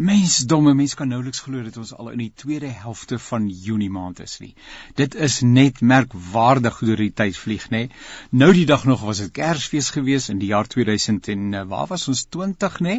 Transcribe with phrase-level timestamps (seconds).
[0.00, 4.22] Mensdomme, mens kan nouliks glo dat ons al in die tweede helfte van Junie maand
[4.24, 4.54] is nie.
[4.96, 7.82] Dit is net merkwaardig hoe die tyd vlieg, nê.
[8.32, 11.90] Nou die dag nog was dit Kersfees gewees in die jaar 2000 en uh, waar
[11.90, 12.94] was ons 20, nê?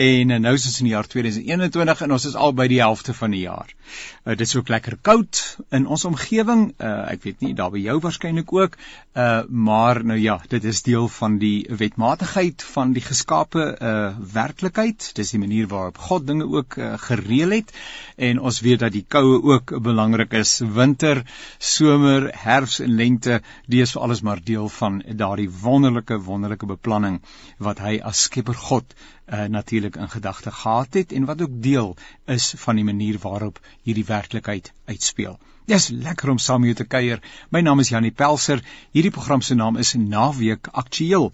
[0.00, 2.80] En uh, nou is ons in die jaar 2021 en ons is al by die
[2.80, 3.76] helfte van die jaar.
[4.24, 5.42] Uh, dit is ook lekker koud
[5.76, 6.70] in ons omgewing.
[6.78, 8.80] Uh, ek weet nie daar by jou waarskynlik ook,
[9.12, 15.12] uh, maar nou ja, dit is deel van die wetmatigheid van die geskape uh, werklikheid.
[15.20, 17.74] Dis die manier waarop God dinge ook uh, gereël het
[18.16, 20.56] en ons weet dat die koue ook belangrik is.
[20.78, 21.22] Winter,
[21.58, 27.20] somer, herfs en lente, dis vir alles maar deel van daardie wonderlike wonderlike beplanning
[27.58, 31.96] wat hy as Skepper God uh, natuurlik in gedagte gehad het en wat ook deel
[32.26, 35.38] is van die manier waarop hierdie werklikheid uitspeel.
[35.70, 37.20] Dis lekker om saam met jou te kuier.
[37.54, 38.58] My naam is Janie Pelser.
[38.96, 41.28] Hierdie program se naam is Naweek Aktueel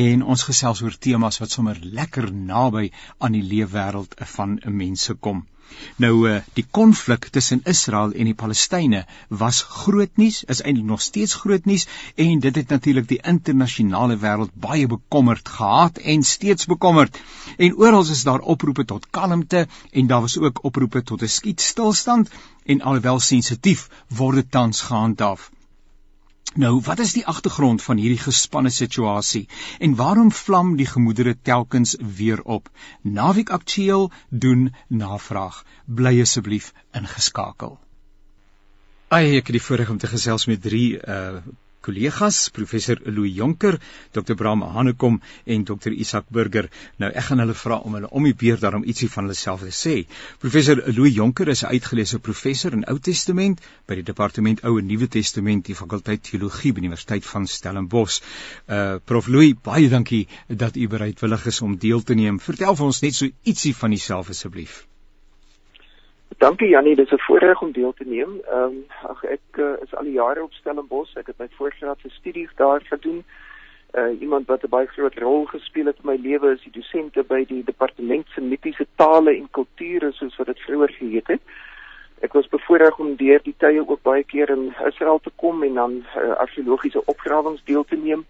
[0.00, 2.84] en ons gesels oor temas wat sommer lekker naby
[3.18, 5.42] aan die leefwêreld van mense kom.
[5.96, 9.02] Nou uh, die konflik tussen Israel en die Palestynë
[9.42, 14.16] was groot nuus, is eintlik nog steeds groot nuus en dit het natuurlik die internasionale
[14.24, 17.20] wêreld baie bekommerd gehad en steeds bekommerd.
[17.56, 22.30] En oral is daar oproepe tot kalmte en daar was ook oproepe tot 'n skietstilstand
[22.64, 25.50] en alhoewel sensitief word dit tans gehandhaaf.
[26.54, 29.48] Nou, wat is die agtergrond van hierdie gespanne situasie
[29.78, 32.68] en waarom vlam die gemoedere telkens weer op?
[33.02, 35.62] Naweek Aktueel doen navraag.
[35.86, 37.78] Bly asseblief ingeskakel.
[39.08, 41.38] Ai, ek het die voorreg om te gesels met drie uh
[41.84, 43.78] kollegas, professor Louis Jonker,
[44.12, 44.34] Dr.
[44.34, 45.92] Bram Hanekom en Dr.
[45.92, 46.68] Isak Burger.
[46.98, 49.64] Nou ek gaan hulle vra om hulle om die beurt daarom ietsie van hulle self
[49.66, 49.94] te sê.
[50.42, 54.86] Professor Louis Jonker is 'n uitgeleese professor in Ou Testament by die Departement Ou en
[54.86, 58.20] Nuwe Testament, die fakulteit teologie by die Universiteit van Stellenbosch.
[58.68, 62.40] Uh Prof Louis, baie dankie dat u bereidwillig is om deel te neem.
[62.40, 64.86] Vertel vir ons net so ietsie van uself asseblief.
[66.38, 68.40] Dankie Jannie, dis 'n voorreg om deel te neem.
[68.48, 71.16] Ehm um, ag ek uh, is al die jare op Stellenbosch.
[71.16, 73.24] Ek het my voorgraadse studies daar gedoen.
[73.92, 77.22] Uh iemand wat 'n baie groot rol gespeel het in my lewe is die dosente
[77.22, 81.40] by die departement semitiese tale en kulture soos wat dit vroeër geheet het.
[82.20, 85.74] Ek was bevoorreg om deur die tye ook baie keer in Israel te kom en
[85.74, 88.26] dan uh, argeologiese opgrawings deel te neem.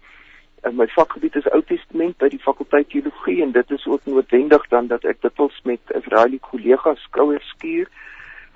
[0.61, 4.67] En my vakgebied is Ou Testament by die fakulteit teologie en dit is ook noodwendig
[4.69, 7.87] dan dat ek dikwels met Israeliese kollegas skouers skuur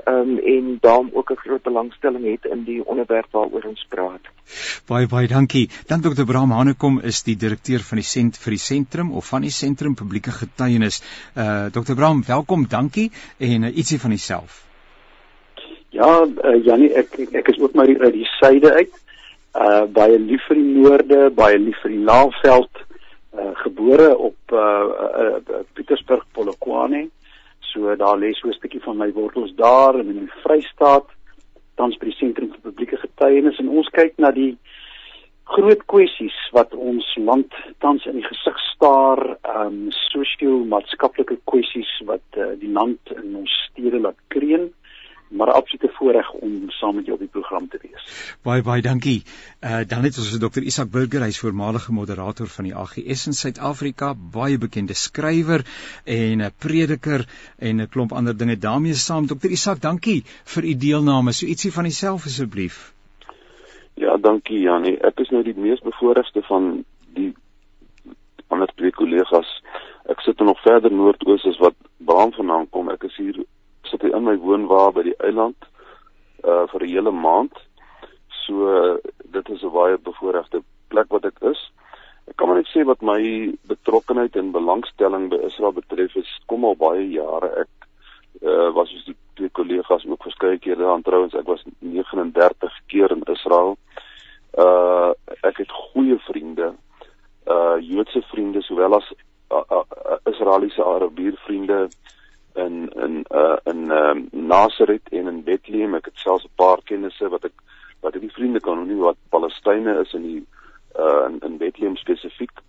[0.06, 4.22] um, en daarom ook 'n groot belangstelling het in die onderwerp waaroor ons praat.
[4.88, 5.70] Baie baie dankie.
[5.88, 6.26] Dan Dr.
[6.26, 9.96] Bram Hanekom is die direkteur van die sent vir die sentrum of van die sentrum
[9.96, 11.02] publieke getuienis.
[11.38, 11.96] Uh Dr.
[11.96, 14.64] Bram, welkom, dankie en uh, ietsie van jouself.
[15.90, 19.05] Ja, uh, Janie, ek ek is ook maar uit die suide uit
[19.56, 22.82] uh baie lief vir die noorde, baie lief vir die Laagveld,
[23.36, 27.08] uh gebore op uh, uh, uh Pietersburg Polokwane.
[27.72, 31.08] So daar lê so 'n stukkie van my wortels daar in die Vrystaat,
[31.76, 34.58] tans by die sentrum vir publieke getuienis en ons kyk na die
[35.44, 42.56] groot kwessies wat ons land tans in die gesig staar, um sosio-maatskaplike kwessies wat uh,
[42.60, 44.72] die land in ons stede laat kreun
[45.30, 48.36] maar absolute voorreg om saam met jou op die program te wees.
[48.44, 49.24] Baie baie dankie.
[49.62, 50.62] Uh dan het ons Dr.
[50.62, 55.66] Isak Burger, hy's voormalige moderator van die AGS in Suid-Afrika, baie bekende skrywer
[56.03, 57.25] en 'n prediker
[57.58, 59.28] en 'n klomp ander dinge daarmee saam.
[59.28, 59.50] Dr.
[59.50, 61.31] Isak, dankie vir u deelname.
[61.31, 62.94] So ietsie van jouself asseblief.
[63.94, 64.97] Ja, dankie Janie.
[65.00, 66.84] Ek is nou die mees bevoorregte van
[67.14, 67.34] die
[68.47, 69.62] ander twee kollegas.
[70.12, 72.90] Ek sit nog verder noordoos as wat Bram vandaan kom.
[72.90, 73.46] Ek is hier
[73.90, 75.69] sit hy in my woonwa by die eiland
[76.44, 77.56] uh vir 'n hele maand.
[78.46, 78.97] So uh,
[79.31, 81.72] dit is 'n baie bevoordeelde plek wat ek is.
[82.29, 86.66] Ek kan maar net sê wat my betrokkeheid en belangstelling by Israel betref is kom
[86.66, 87.50] al baie jare.
[87.66, 87.72] Ek
[88.41, 93.12] uh was soos die twee kollegas ook verskeie kere daar trouens ek was 39 keer
[93.12, 93.78] in Israel.
[94.57, 95.13] Uh
[95.44, 96.73] ek het goeie vriende,
[97.47, 99.13] uh Joodse vriende sowel as
[99.52, 101.88] uh, uh, Israeliese Arabier vriende
[102.55, 105.96] in in uh in uh, Nazareth en in Bethlehem.
[105.96, 107.53] Ek het selfs 'n paar kennisse wat ek
[108.02, 110.43] wat ek die vriende kan noem wat Palestynë is in die
[110.99, 112.63] uh in, in Bethlehem spesifiek.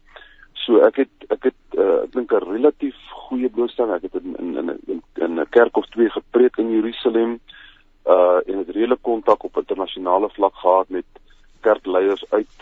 [0.54, 2.96] So ek het ek het uh, ek dink 'n relatief
[3.28, 3.94] goeie blootstelling.
[3.94, 7.40] Ek het in in in in, in 'n kerk of twee gepreek in Jerusalem
[8.06, 11.06] uh en het reële kontak op internasionale vlak gehad met
[11.60, 12.54] kerkleiers uit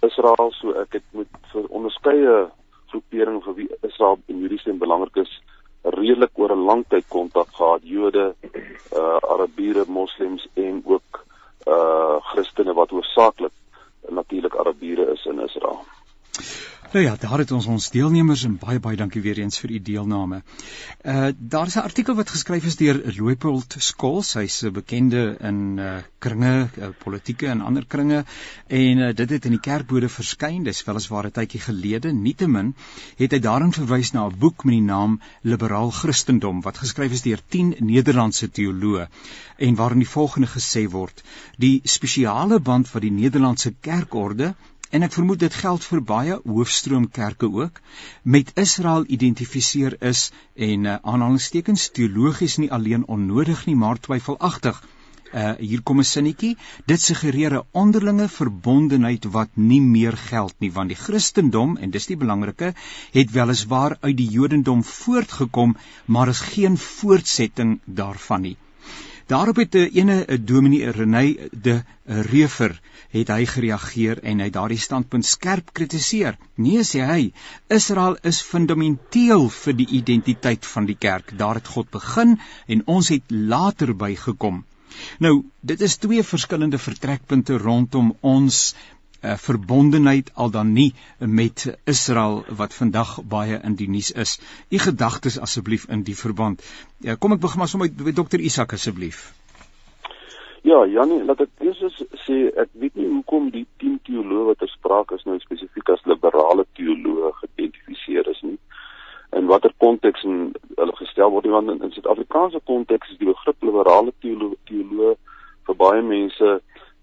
[0.00, 0.52] Israel.
[0.52, 2.50] So ek het met vir onderskeie
[2.90, 5.40] groeperinge vir wie Israel en Jerusalem belangrik is
[5.82, 8.34] redelik oor 'n lang tyd kontak gehad Jode,
[9.00, 11.24] uh Arabiere, Moslems en ook
[11.66, 13.52] uh Christene wat hoofsaaklik
[14.08, 15.84] natuurlik Arabiere is in Israel.
[16.92, 19.78] Nou ja, daar het ons ons deelnemers en baie baie dankie weer eens vir u
[19.80, 20.42] deelname.
[21.08, 24.34] Uh daar is 'n artikel wat geskryf is deur Loopold Skols.
[24.34, 28.24] Hy's 'n bekende in uh kringe, uh, politieke en ander kringe
[28.66, 30.62] en uh, dit het in die kerkbode verskyn.
[30.64, 32.12] Dis weliswaar 'n tydjie gelede.
[32.12, 32.74] Nietemin
[33.16, 37.22] het hy daarin verwys na 'n boek met die naam Liberaal Christendom wat geskryf is
[37.22, 39.08] deur 10 Nederlandse teoloë
[39.56, 41.24] en waarin die volgende gesê word:
[41.56, 44.54] Die spesiale band wat die Nederlandse kerkorde
[44.92, 47.80] en ek vermoed dit geld vir baie hoofstroomkerke ook.
[48.22, 50.30] Met Israel identifiseer is
[50.70, 54.82] en uh, aanhalingstekens teologies nie alleen onnodig nie maar twyfelagtig
[55.32, 56.56] Uh, hier kom 'n sinnetjie.
[56.90, 62.06] Dit suggereer 'n onderlinge verbondenheid wat nie meer geld nie want die Christendom en dis
[62.10, 62.74] die belangrike
[63.14, 68.56] het weliswaar uit die Jodendom voortgekom maar is geen voortsetting daarvan nie
[69.26, 72.80] Daarop het 'n eh, ene 'n eh, dominee Renay de Refer
[73.10, 76.38] het hy gereageer en hy daardie standpunt skerp kritiseer.
[76.54, 77.32] Nee sê hy,
[77.68, 81.38] Israel is fundamenteel vir die identiteit van die kerk.
[81.38, 84.64] Daar het God begin en ons het later bygekom.
[85.18, 88.74] Nou, dit is twee verskillende vertrekpunte rondom ons
[89.22, 94.38] uh, verbondenheid al dan nie met Israel wat vandag baie in die nuus is.
[94.70, 96.62] U gedagtes asseblief in die verband.
[97.00, 99.30] Uh, kom ek begin maar sommer met dokter Isak asseblief.
[100.62, 104.70] Ja, Janie, laat ek eers sê ek weet nie hoekom die 10 teoloë wat ter
[104.70, 108.58] sprake is nou spesifiek as liberale teoloë geïdentifiseer is nie.
[109.34, 114.60] In watter konteks hulle gestel word want in Suid-Afrikaanse konteks is die begrip liberale teoloë
[114.70, 115.16] teoloë
[115.66, 116.52] vir baie mense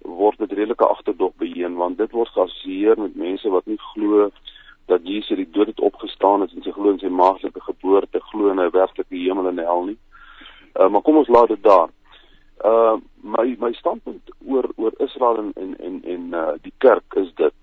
[0.01, 4.29] word dit redelike agterdog beheen want dit word geassosieer met mense wat nie glo
[4.89, 8.21] dat Jesus uit die dood het opgestaan het en sy glo in sy maagtelike geboorte,
[8.31, 9.97] glo in 'n werklike hemel en hel nie.
[10.79, 11.89] Uh, maar kom ons laat dit daar.
[12.65, 17.31] Uh my my standpunt oor oor Israel en en en, en uh die kerk is
[17.35, 17.53] dit.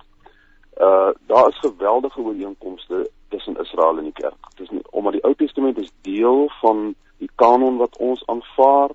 [0.80, 4.40] Uh daar is geweldige ooreenkomste tussen Israel en die kerk.
[4.56, 8.90] Dit is nie omdat die Ou Testament is deel van die kanon wat ons aanvaar.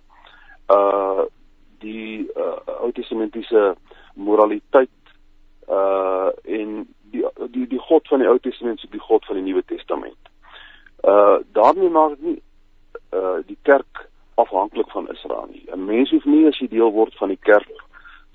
[0.68, 1.26] Uh
[1.82, 3.76] die uh, Ou Testamentiese
[4.14, 4.90] moraliteit
[5.70, 9.46] uh en die die die God van die Ou Testament is die God van die
[9.46, 10.32] Nuwe Testament.
[11.04, 12.40] Uh daarmee maak dit nie
[13.14, 14.08] uh die kerk
[14.42, 15.66] afhanklik van Israel nie.
[15.72, 17.72] 'n Mens hoef nie as jy deel word van die kerk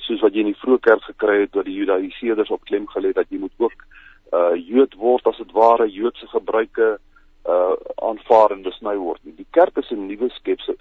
[0.07, 3.13] soos wat jy in die vroeë kerk gekry het wat die Judaiseerders op klem gelê
[3.13, 3.87] het dat jy moet ook
[4.33, 6.99] uh Jood word as dit ware Joodse gebruike
[7.47, 9.37] uh aanvaar en besny word nie.
[9.37, 10.31] Die kerk is 'n nuwe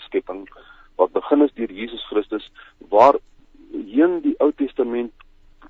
[0.07, 0.47] skepping
[0.95, 2.51] wat begin is deur Jesus Christus
[2.89, 3.15] waar
[3.71, 5.11] heen die Ou Testament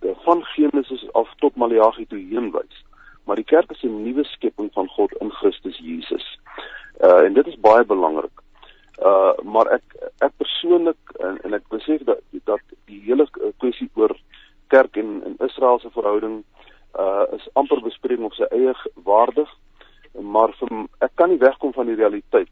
[0.01, 2.83] eh, van Genesis af tot Maleagi toe heen wys.
[3.25, 6.39] Maar die kerk is 'n nuwe skepping van God in Christus Jesus.
[7.01, 8.41] Uh en dit is baie belangrik.
[9.01, 9.83] Uh maar ek
[10.19, 14.15] ek persoonlik en, en ek besef dat dat die hele kwessie oor
[14.67, 16.43] kerk en en Israel se verhouding
[16.99, 18.73] uh is amper bespreking op sy eie
[19.03, 19.49] waardig
[20.21, 20.69] maar vir
[20.99, 22.51] ek kan nie wegkom van die realiteit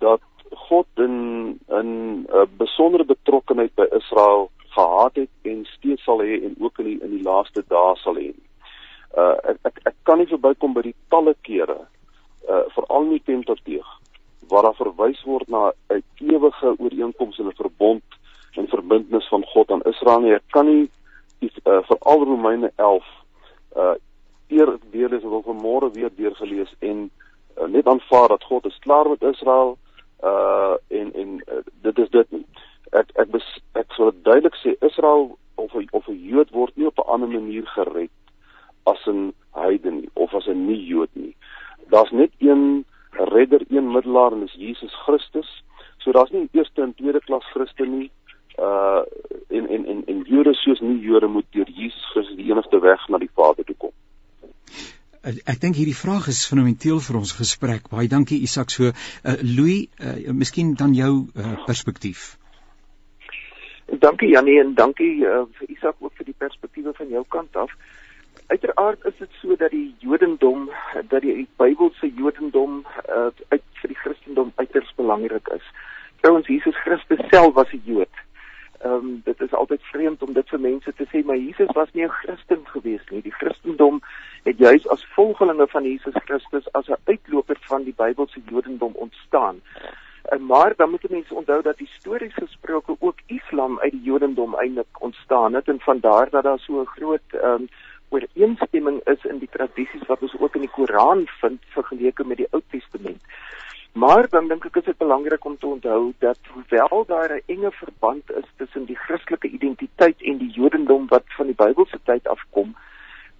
[0.00, 0.22] dat
[0.68, 1.88] God in in
[2.22, 2.46] 'n uh,
[3.52, 7.10] besondere betrokkenheid by Israel gehad het en steeds sal hê en ook in die in
[7.16, 8.32] die laaste dae sal hê.
[9.16, 11.86] Uh ek, ek ek kan nie verbykom by die talle kere
[12.48, 13.98] uh veral nie Pentateuch
[14.48, 18.02] waar daar verwys word na 'n ewige ooreenkoms en 'n verbond
[18.56, 20.34] en verbintenis van God aan Israel nie.
[20.34, 20.90] Ek kan nie
[21.40, 23.04] uh veral Romeine 11
[23.76, 23.94] uh
[24.48, 27.10] eer deel is wat vanmôre weer deurgelees en
[27.58, 29.78] uh, net aanvaar dat God is klaar met Israel
[30.24, 32.46] uh en en uh, dit is dit nie.
[33.00, 33.46] Ek ek bes,
[33.78, 37.66] ek sou duidelik sê Israel of of 'n Jood word nie op 'n ander manier
[37.74, 38.10] gered
[38.92, 41.34] as 'n heiden of as 'n nie Jood nie.
[41.88, 45.62] Daar's net een redder, een middelaar en dis Jesus Christus.
[45.98, 48.10] So daar's nie eerste en tweede klas Christen nie.
[48.58, 49.02] Uh
[49.48, 53.08] en en en en Jode soos nie Jode moet deur Jesus Christus die enigste weg
[53.08, 53.92] na die Vader toe kom
[55.22, 57.88] ek dink hierdie vraag is fundamenteel vir ons gesprek.
[57.90, 58.70] Baie dankie Isak.
[58.74, 62.32] So uh, Louis, uh, miskien dan jou uh, perspektief.
[63.98, 67.72] Dankie Janie en dankie uh, vir Isak ook vir die perspektiewe van jou kant af.
[68.46, 70.70] Uiteraard is dit so dat die Jodendom,
[71.08, 75.66] dat die Bybelse Jodendom uh, uit vir die Christendom uiters belangrik is.
[76.20, 78.16] Trouwens Jesus Christus self was 'n Jood.
[78.80, 81.92] Ehm um, dit is altyd vreemd om dit vir mense te sê, maar Jesus was
[81.92, 83.22] nie 'n Christen gewees nie.
[83.22, 84.00] Die Christendom
[84.42, 89.60] het juis as volgelinge van Jesus Christus as 'n uitloper van die Bybelse Jodendom ontstaan.
[90.22, 95.02] En maar dan moet mense onthou dat histories gesproke ook Islam uit die Jodendom eintlik
[95.08, 97.68] ontstaan het en van daar dat daar so 'n groot ehm um,
[98.12, 102.48] ooreenstemming is in die tradisies wat ons ook in die Koran vind vergeleke met die
[102.50, 103.22] Ou Testament.
[103.92, 107.72] Maar dan dink ek is dit belangrik om te onthou dat hoewel daar 'n enge
[107.72, 112.76] verband is tussen die Christelike identiteit en die Jodendom wat van die Bybelse tyd afkom,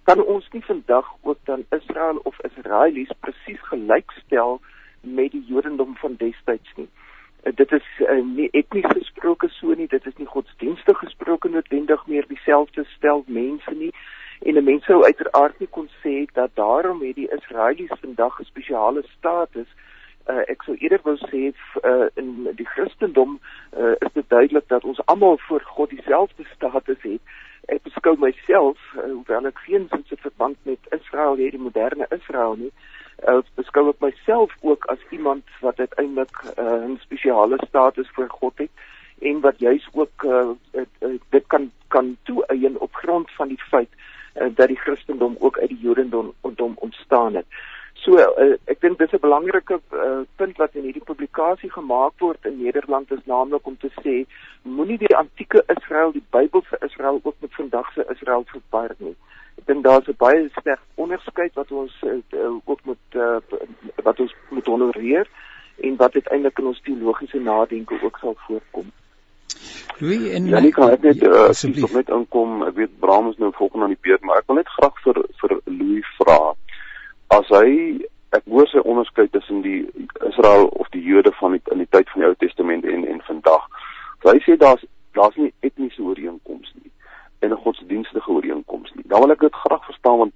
[0.03, 4.61] kan ons nie vandag ook dan Israel of Israelies presies gelykstel
[5.01, 6.89] met die Jodendom van destyds nie.
[7.43, 12.05] Uh, dit is uh, nie etnies gesproke so nie, dit is nie godsdienstig gesproke noodwendig
[12.07, 13.91] meer dieselfde stel mense nie.
[14.43, 19.03] En mense sou uiteraard nie kon sê dat daarom het die Israelies vandag 'n spesiale
[19.17, 19.67] status
[20.29, 23.39] uh, ek sou eerder wou sê uh, in die Christendom
[23.77, 27.21] uh, is dit duidelik dat ons almal voor God dieselfde status het.
[27.65, 32.55] Ek beskou myself, uh, hoewel ek geen sinse verband met Israel het, die moderne Israel
[32.55, 32.92] nie, uh,
[33.55, 38.71] beskou ek myself ook as iemand wat uiteindelik uh, 'n spesiale status voor God het
[39.21, 43.61] en wat juis ook uh, uh, uh, dit kan kan toeëien op grond van die
[43.69, 43.89] feit
[44.35, 46.33] uh, dat die Christendom ook uit die Jodendom
[46.75, 47.45] ontstaan het.
[47.93, 52.45] So uh, ek dink dis 'n belangrike uh, punt wat in hierdie publikasie gemaak word
[52.45, 54.15] in Nederland is naamlik om te sê
[54.61, 59.15] moenie die antieke Israel, die Bybelse Israel ook met vandag se Israel verwar nie.
[59.57, 62.19] Ek dink daar's 'n baie sterk onderskeid wat ons uh,
[65.03, 65.27] moet honoreer
[65.75, 68.91] en wat uiteindelik in ons teologiese nadenke ook sal voorkom.
[69.97, 72.63] Louis en Ja, ek kan net uh, asseblief net inkom.
[72.63, 75.21] Ek weet Bram is nou volgende aan die beurt, maar ek wil net graag vir
[75.41, 76.39] vir Louis vra
[77.33, 77.69] as hy
[78.33, 79.81] ek hoor sy onderskeid tussen die
[80.29, 83.21] Israel of die Jode van die, in die tyd van die Ou Testament en en
[83.29, 83.65] vandag.
[84.21, 84.85] So hy sê daar's
[85.17, 86.91] daar's nie etniese ooreenkomste nie
[87.41, 89.09] en 'n godsdienstige ooreenkomste nie.
[89.09, 90.35] Dan wil ek dit graag verstaan want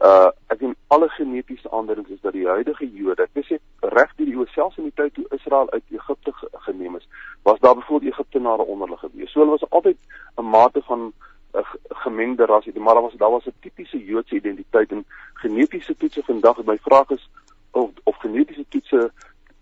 [0.00, 3.58] uh ek sien alle genetiese aanduidings is dat die huidige Jode, ek sê
[3.92, 6.32] reg deur die selfs in die tyd toe Israel uit Egipte
[6.66, 7.08] geneem is,
[7.44, 9.32] was daar byvoorbeeld Egiptenare onder hulle gewees.
[9.32, 9.98] So hulle was altyd
[10.40, 11.12] 'n mate van
[11.52, 11.64] 'n
[12.04, 16.64] gemengde ras maar daar was daar was 'n tipiese Joodse identiteit en genetiese toetse vandag.
[16.64, 17.28] My vraag is
[17.70, 19.12] of of genetiese toetse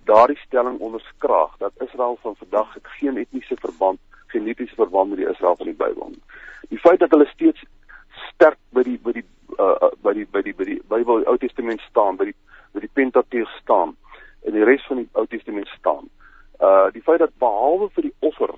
[0.05, 5.57] daardie stelling onderskraag dat Israel van vandag geen etniese verband, genetiese verband met die Israel
[5.57, 6.23] van die Bybel nie.
[6.69, 7.65] Die feit dat hulle steeds
[8.33, 9.25] sterk by die by die
[9.59, 12.37] uh, by die by die by die Bybel Ou Testament staan, by die
[12.75, 13.97] by die Pentateeg staan
[14.45, 16.09] en die res van die Ou Testament staan.
[16.61, 18.55] Uh die feit dat behalwe vir die offer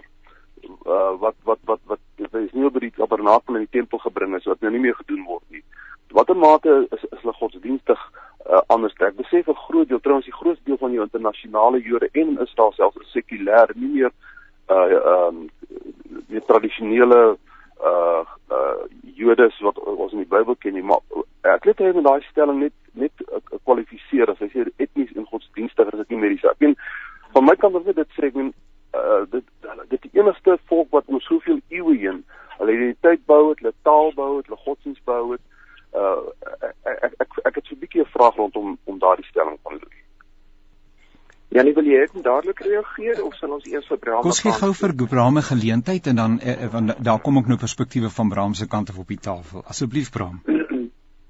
[0.86, 4.48] uh, wat wat wat wat is nie oor die tabernakel in die tempel gebring is
[4.50, 5.62] wat nou nie meer gedoen word nie.
[6.16, 8.02] Watter mate is is hulle godsdienstig
[8.50, 8.94] uh, anders?
[8.98, 12.42] Ek besef 'n groot deel trouens die groot deel van die internasionale Jode en in
[12.46, 14.12] Israel self is sekulêr, nie meer
[14.70, 15.50] uh ehm um,
[16.28, 17.38] die tradisionele
[17.82, 18.78] uh uh
[19.14, 21.00] Jodes wat ons in die Bybel ken nie, maar
[21.54, 23.12] ek het net daai stelling net net
[23.64, 26.76] kwalifiseer as hy sê etnies en godsdienstig is dit nie meer die saak nie.
[27.34, 28.54] Van my kant af net dit sê ek min
[28.96, 29.44] uh dit
[29.90, 32.24] dit die enigste volk wat ons soveel eeue heen
[32.58, 35.44] hulle identiteit bou het, hulle taal bou het, hulle godsdienst bou het.
[35.92, 36.24] Uh
[36.92, 39.72] ek ek ek, ek het so 'n bietjie 'n vraag rondom om daardie stelling van
[39.72, 40.02] Louis.
[41.48, 44.22] Ja, nie wil jy net dadelik reageer of sal ons eers vir Bram?
[44.22, 47.58] Kom gee gou vir Bram 'n geleentheid en dan eh, want daar kom ook nou
[47.58, 49.62] perspektiewe van Bram se kant af op die tafel.
[49.64, 50.42] Asseblief Bram.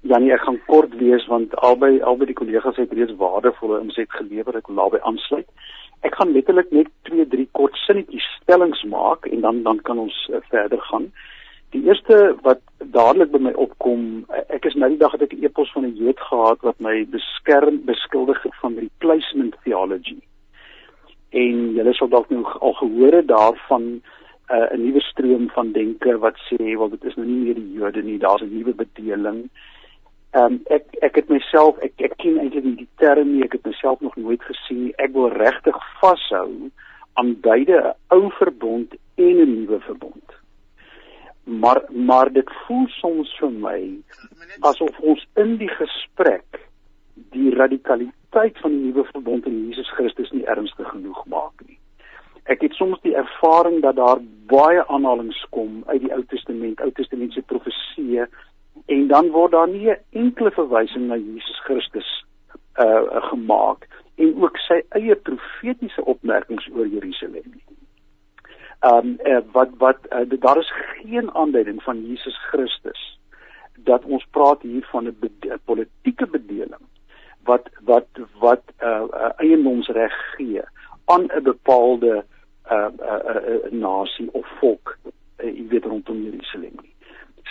[0.07, 4.13] Ja nee, ek gaan kort wees want albei albei die kollegas het reeds waardevolle inset
[4.15, 4.55] gelewer.
[4.55, 5.47] Ek wil naby aansluit.
[6.07, 10.15] Ek gaan letterlik net twee drie kort sinnetjies stellings maak en dan dan kan ons
[10.31, 11.09] uh, verder gaan.
[11.75, 12.63] Die eerste wat
[12.95, 15.89] dadelik by my opkom, uh, ek is nou die dag het ek 'n e-pos van
[15.89, 20.21] 'n Jood gehad wat my beskerm beskuldig het van replacement theology.
[21.35, 23.99] En julle sal dalk nou al gehoor het daarvan
[24.55, 27.73] uh, 'n nuwe stroom van denke wat sê wel dit is nou nie meer die
[27.73, 29.49] Jode nie, daar's 'n nuwe bedeling.
[30.35, 33.53] Ehm um, ek ek het myself ek ek ken eintlik nie die term nie, ek
[33.57, 34.93] het myself nog nooit gesien nie.
[34.97, 36.71] Ek wil regtig vashou
[37.15, 40.35] aan beide 'n ou verbond en 'n nuwe verbond.
[41.43, 43.79] Maar maar dit voel soms vir my
[44.59, 46.67] asof ons in die gesprek
[47.31, 51.79] die radikaliteit van die nuwe verbond in Jesus Christus nie ernstig genoeg maak nie.
[52.43, 56.91] Ek het soms die ervaring dat daar baie aanhalinge kom uit die Ou Testament, Ou
[56.91, 58.27] Testamentiese profesieë
[58.85, 62.25] en dan word daar nie 'n enkele verwysing na Jesus Christus
[62.79, 67.65] uh gemaak en ook sy eie profetiese opmerkings oor Jerusalem nie.
[68.81, 73.19] Um uh, wat wat uh, daar is geen aanduiding van Jesus Christus
[73.75, 76.83] dat ons praat hier van 'n bede politieke bedeling
[77.43, 78.07] wat wat
[78.39, 80.61] wat uh, uh, eiendomsreg gee
[81.05, 82.25] aan 'n bepaalde
[82.71, 86.93] uh, uh, uh, nasie of volk uh, jy weet rondom Jerusalem nie.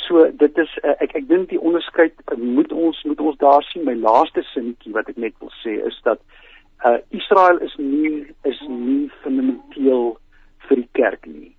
[0.04, 3.64] So dit is uh, ek ek dink die onderskeid uh, moet ons moet ons daar
[3.70, 3.84] sien.
[3.88, 6.20] My laaste sinnetjie wat ek net wil sê is dat
[6.84, 10.18] uh Israel is nie is nie fundamenteel
[10.68, 11.52] vir die kerk nie.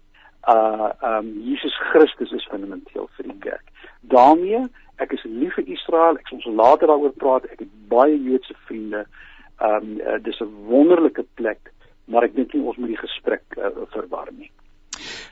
[0.47, 3.65] Uh um Jesus Christus is fundamenteel vir die kerk.
[4.01, 4.67] daarmee
[4.97, 6.17] ek is lief vir Israel.
[6.17, 7.49] Ek sal ons later daaroor praat.
[7.53, 9.05] Ek het baie Joodse vriende.
[9.61, 11.73] Um uh, dis 'n wonderlike plek,
[12.05, 14.51] maar ek dink nie ons moet die gesprek uh, verwar nie.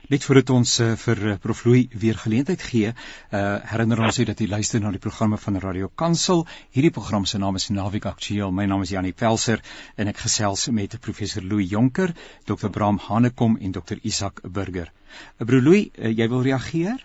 [0.06, 3.40] Net voordat ons uh, vir uh, Prof Louw weer geleentheid gee, uh,
[3.72, 6.44] herinner ons u dat u luister na die programme van Radio Kansel.
[6.76, 8.54] Hierdie program se naam is Naweek Aktueel.
[8.54, 9.64] My naam is Janie Pelser
[9.98, 12.14] en ek gesels met professor Louw Jonker,
[12.46, 14.94] Dr Bram Hanekom en Dr Isak Burger.
[15.40, 17.02] Uh, Broer Louw, uh, jy wil reageer?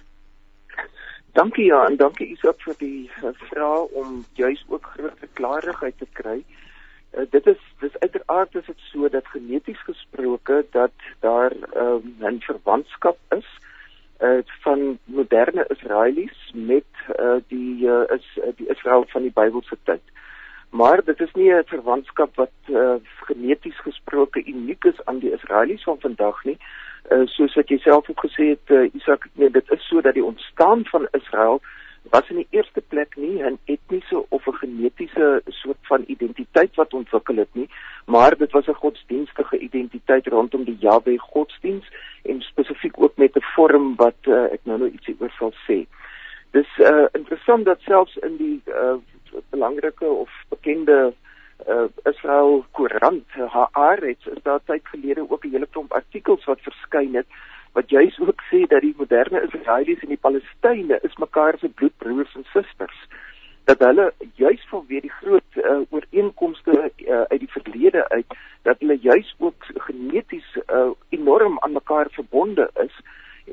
[1.34, 3.10] Dankie ja, en dankie Isak vir die
[3.50, 6.44] vraag om juis ook groter klarigheid te kry.
[6.46, 6.61] Uh,
[7.12, 13.18] dit is dis uiteraard is dit so dat geneties gesproke dat daar um, 'n verwantskap
[13.30, 13.48] is
[14.20, 16.86] uh, van moderne Israelies met
[17.20, 20.02] uh, die uh, is uh, die Israel van die Bybelse tyd.
[20.70, 25.84] Maar dit is nie 'n verwantskap wat uh, geneties gesproke uniek is aan die Israelies
[25.84, 26.58] van vandag nie.
[27.10, 30.26] Uh, soos ek jouself ook gesê het, uh, Isak, nee, dit is so dat die
[30.26, 31.62] ontstaan van Israel
[32.10, 36.94] was in die eerste plek nie 'n etniese of 'n genetiese soort van identiteit wat
[36.94, 37.70] ontwikkel het nie,
[38.06, 41.86] maar dit was 'n godsdienstige identiteit rondom die Jahwe godsdiens
[42.24, 45.86] en spesifiek ook met 'n vorm wat uh, ek nou nou ietsie oor sal sê.
[46.52, 48.96] Dis uh interessant dat selfs in die uh
[49.50, 51.14] belangrike of bekende
[51.68, 53.28] uh Israel Koerant
[53.72, 57.28] Haaretz is daar tyd gelede ook 'n hele klomp artikels wat verskyn het
[57.78, 62.36] wat juis ook sê dat die moderne Israelies en die Palestynë is mekaar se bloedbroers
[62.36, 63.06] en susters
[63.70, 64.10] dat hulle
[64.42, 68.38] juis vanweë die groot uh, ooreenkomste uh, uit die verlede uit
[68.68, 72.96] dat hulle juis ook geneties uh, enorm aan mekaar verbonde is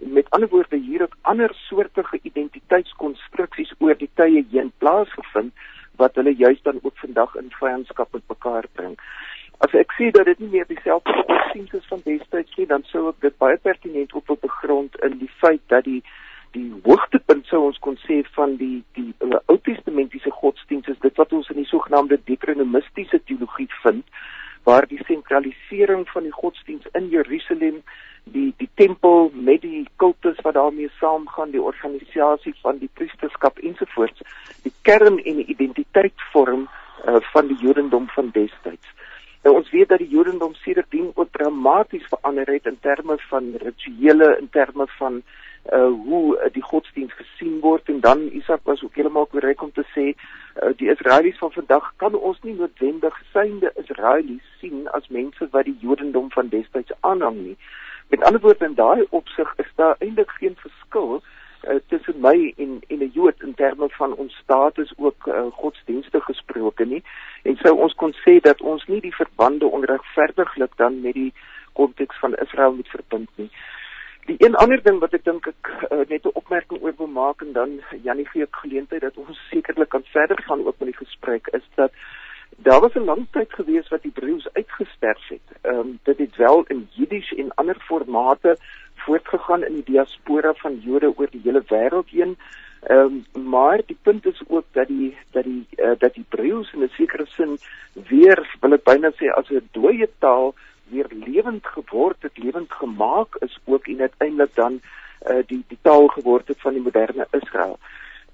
[0.01, 5.53] met ander woorde hier het ander soortige identiteitskonstruksies oor die tye heen plaasgevind
[5.99, 8.95] wat hulle juis dan ook vandag in vyandskap met mekaar bring.
[9.59, 13.09] As ek sê dat dit nie meer dieselfde godsdienst is van destyds nie, dan sou
[13.11, 16.03] ek dit baie pertinent op op grond in die feit dat die
[16.57, 21.19] die hoogtepunt sou ons kon sê van die die uh, Ou Testamentiese godsdienst is dit
[21.21, 24.07] wat ons in die sogenaamde Deuteronomistiese teologie vind,
[24.69, 27.83] waar die sentralisering van die godsdienst in Jerusalem,
[28.25, 34.23] die die tempel met die kultus wat daarmee saamgaan, die organisasie van die priesterskap ensovoorts,
[34.63, 38.95] die kern en die identiteit vorm uh, van die Jodendom van destyds.
[39.43, 44.37] Nou ons weet dat die Jodendom sedertdien ook dramaties verander het in terme van rituele,
[44.41, 45.23] in terme van
[45.73, 49.73] uh hoe uh, die godsdienst gesien word en dan Isak was ook heeltemal korrek om
[49.73, 55.09] te sê uh, die Israelies van vandag kan ons nie noodwendig synde Israelies sien as
[55.09, 57.57] mense wat die Jodendom van destyds aanhang nie.
[58.09, 62.81] Met ander woorde in daai opsig is daar eintlik geen verskil uh, tussen my en
[62.89, 67.03] en 'n Jood in terme van ons status ook uh, godsdienstig gesproke nie
[67.49, 71.33] en sou ons kon sê dat ons nie die verbande onregverdiglik dan met die
[71.81, 73.51] konteks van Israel moet verbind nie.
[74.29, 77.45] Die een ander ding wat ek dink ek uh, net 'n opmerking oor wil maak
[77.45, 81.01] en dan Janie gee ek geleentheid dat ons sekerlik kan verder gaan ook met die
[81.05, 81.93] gesprek is dat
[82.69, 85.49] daar was 'n lang tyd gewees wat Hebreëus uitgesterf het.
[85.63, 88.57] Ehm um, dit het wel in Jiddisch en ander formate
[89.07, 92.37] voortgegaan in die diaspora van Jode oor die hele wêreld heen.
[92.37, 96.73] Ehm um, maar die punt is ook dat die dat die uh, dat die Hebreëus
[96.73, 97.59] in 'n sekere sin
[98.09, 100.55] weer wil ek byna sê as 'n dooie taal
[100.91, 104.81] weer lewend geword het, lewend gemaak is ook en uiteindelik dan
[105.31, 107.79] uh, die die taal geword het van die moderne Israel.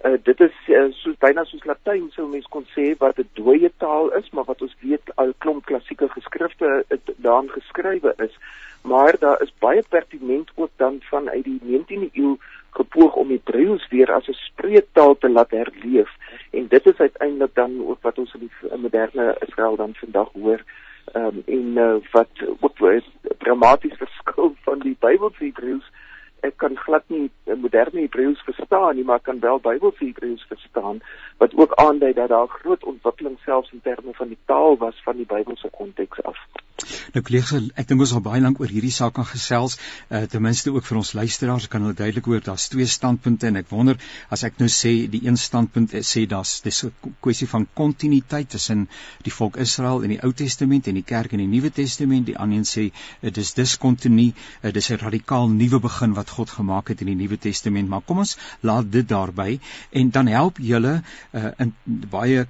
[0.04, 3.72] Uh, dit is uh, soos byna soos Latyn sou mens kon sê wat 'n dooie
[3.76, 6.84] taal is, maar wat ons weet al klomp klassieke geskrifte
[7.16, 8.38] daarin geskrywe is
[8.84, 12.36] maar daar is baie pertinent ook dan van uit die 19de eeu
[12.74, 16.10] gepoog om Hebreëus weer as 'n spreektaal te laat herleef.
[16.50, 20.62] En dit is uiteindelik dan ook wat ons in die moderne Israel dan vandag hoor
[21.12, 22.28] um, en uh, wat
[22.60, 23.02] ook 'n
[23.38, 25.90] dramatiese verskil van die Bybelse Hebreëus
[26.48, 27.30] ek kan glad nie
[27.64, 31.00] moderne Hebreëus verstaan nie maar kan wel Bybelse Hebreëus verstaan
[31.42, 35.16] wat ook aandui dat daar groot ontwikkeling selfs in terme van die taal was van
[35.16, 36.38] die Bybelse konteks af.
[37.14, 39.76] Nou kollegas, ek dink ons al baie lank oor hierdie saak kan gesels,
[40.10, 43.60] uh, ten minste ook vir ons luisteraars kan hulle duidelik hoor daar's twee standpunte en
[43.60, 44.00] ek wonder
[44.34, 48.88] as ek nou sê die een standpunt sê daar's dis 'n kwessie van kontinuïteit tussen
[49.22, 52.26] die volk Israel in die Ou Testament en die kerk in die Nuwe Testament.
[52.26, 56.50] Die ander een sê dit is diskontinu, uh, dis 'n radikaal nuwe begin wat God
[56.50, 57.88] gemaak het in die Nuwe Testament.
[57.88, 59.58] Maar kom ons laat dit daarby
[59.90, 61.74] en dan help julle uh, in
[62.10, 62.46] baie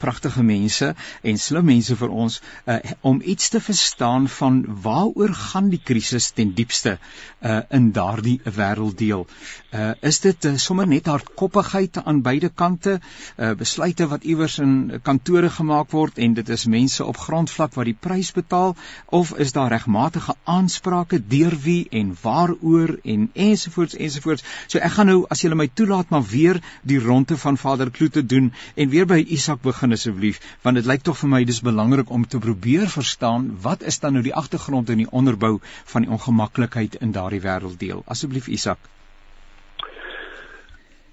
[0.00, 5.70] pragtige mense en slim mense vir ons uh, om iets te verstaan van waaroor gaan
[5.72, 9.26] die krisis ten diepste uh, in daardie wêrelddeel.
[9.70, 15.00] Uh, is dit uh, sommer net hardkoppigheid aan beide kante, uh, besluite wat iewers in
[15.02, 19.52] kantore gemaak word en dit is mense op grondvlak wat die prys betaal of is
[19.56, 24.44] daar regmatige aansprake deur wie en waaroor en ensovoorts ensovoorts.
[24.66, 28.22] So ek gaan nou as julle my toelaat maar weer die ronde van Vader Kloete
[28.26, 32.10] doen en weer by Isak begin asseblief want dit lyk tog vir my dis belangrik
[32.10, 35.58] om te probeer verstaan wat is dan nou die agtergrond en die onderbou
[35.92, 38.02] van die ongemaklikheid in daardie wêrelddeel?
[38.06, 38.78] Asseblief Isak.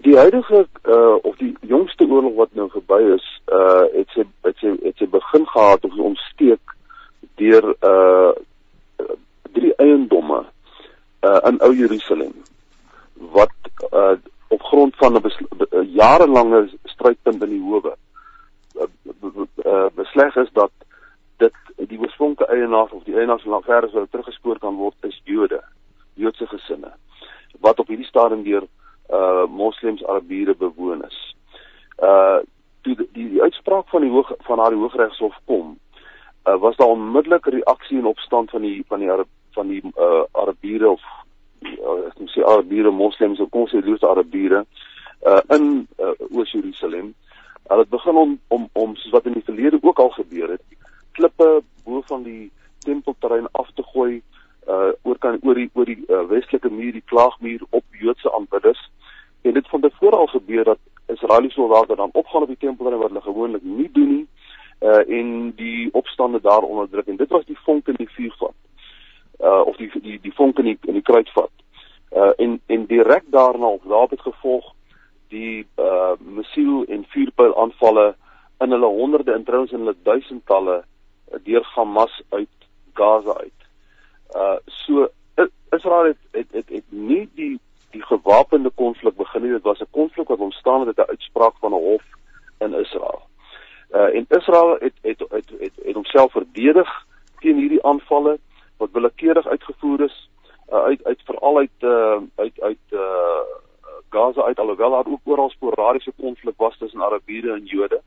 [0.05, 4.61] Die huidige uh of die jongste oorlog wat nou verby is, uh het sy het
[4.61, 6.75] sy het sy begin gehad of ontsteek
[7.41, 8.31] deur uh
[9.57, 10.45] drie eiendomme
[11.21, 12.33] uh in Ou Jerusalem
[13.33, 13.55] wat
[13.91, 17.95] uh op grond van 'n jarelange strydpunt in die howe
[19.65, 20.71] uh, besleg is dat
[21.37, 25.61] dit die oorspronklike eienaars of die eienaars van verder sou teruggespoor kan word is Jode,
[26.13, 26.93] Joodse gesinne
[27.59, 28.67] wat op hierdie stadium deur
[29.13, 31.17] uh moslems Arabiere bewoon is.
[32.03, 32.39] Uh
[32.81, 35.77] toe die, die, die uitspraak van die hoog van haar hooggeregshof kom,
[36.45, 39.27] uh, was daar onmiddellik reaksie en opstand van die van die Arab,
[39.57, 41.03] van die uh Arabiere of
[41.65, 44.63] uh, ek moet sê Arabiere moslems of kom sê loos Arabiere
[45.25, 47.13] uh in uh, Oos-Jerusalem.
[47.67, 50.63] Hulle het begin om om om soos wat in die verlede ook al gebeur het,
[51.19, 51.49] klippe
[51.85, 52.51] bo van die
[52.85, 54.21] tempelterrein af te gooi
[54.67, 58.83] uh oor kan oor die oor die uh, westelike muur, die klaagmuur op Joodse aanbidders.
[59.41, 63.13] En dit van tevore al gebeur dat Israeliese soldate dan opgaan op die tempelterrein wat
[63.13, 64.27] hulle gewoonlik nie doen nie
[64.79, 68.53] uh en die opstande daar onderdruk en dit was die vonk in die vuurvat
[69.39, 71.51] uh of die die die vonk in die in die kruitvat
[72.15, 74.73] uh en en direk daarna of daar het gevolg
[75.27, 78.15] die uh missiel en vuurpyl aanvalle
[78.59, 82.49] in hulle honderde en trouens in hulle duisendtalle uh, deur Hamas uit
[82.93, 83.61] Gaza uit.
[84.35, 85.07] Uh so
[85.75, 87.59] Israel het het het, het nie die
[87.91, 89.51] die gewapende konflik begin nie.
[89.51, 92.03] Dit was 'n konflik wat ontstaan het uit 'n uitspraak van 'n hof
[92.59, 93.21] in Israel.
[93.91, 97.05] Uh en Israel het het het het, het, het homself verdedig
[97.39, 98.39] teen hierdie aanvalle
[98.77, 100.17] wat willekeurig uitgevoer is
[100.71, 103.45] uh, uit uit veral uit uh, uit uit uh,
[104.09, 108.01] Gaza uit alhoewel daar ook oral sporadiese konflik was tussen Arabiere en Jode.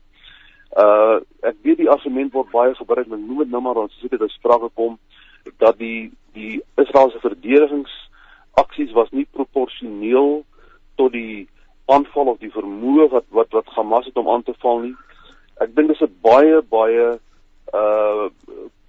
[0.77, 4.07] Uh ek weet die argument word baie gebruik, maar noem dit nou maar ons sê
[4.07, 4.97] dit is sprake kom
[5.57, 10.45] dat die die Israeliese verdedigingsaksies was nie proporsioneel
[10.95, 11.47] tot die
[11.91, 14.95] aanval of die vermoë wat wat wat Hamas het om aan te val nie.
[15.59, 17.19] Ek dink dis 'n baie baie
[17.73, 18.29] uh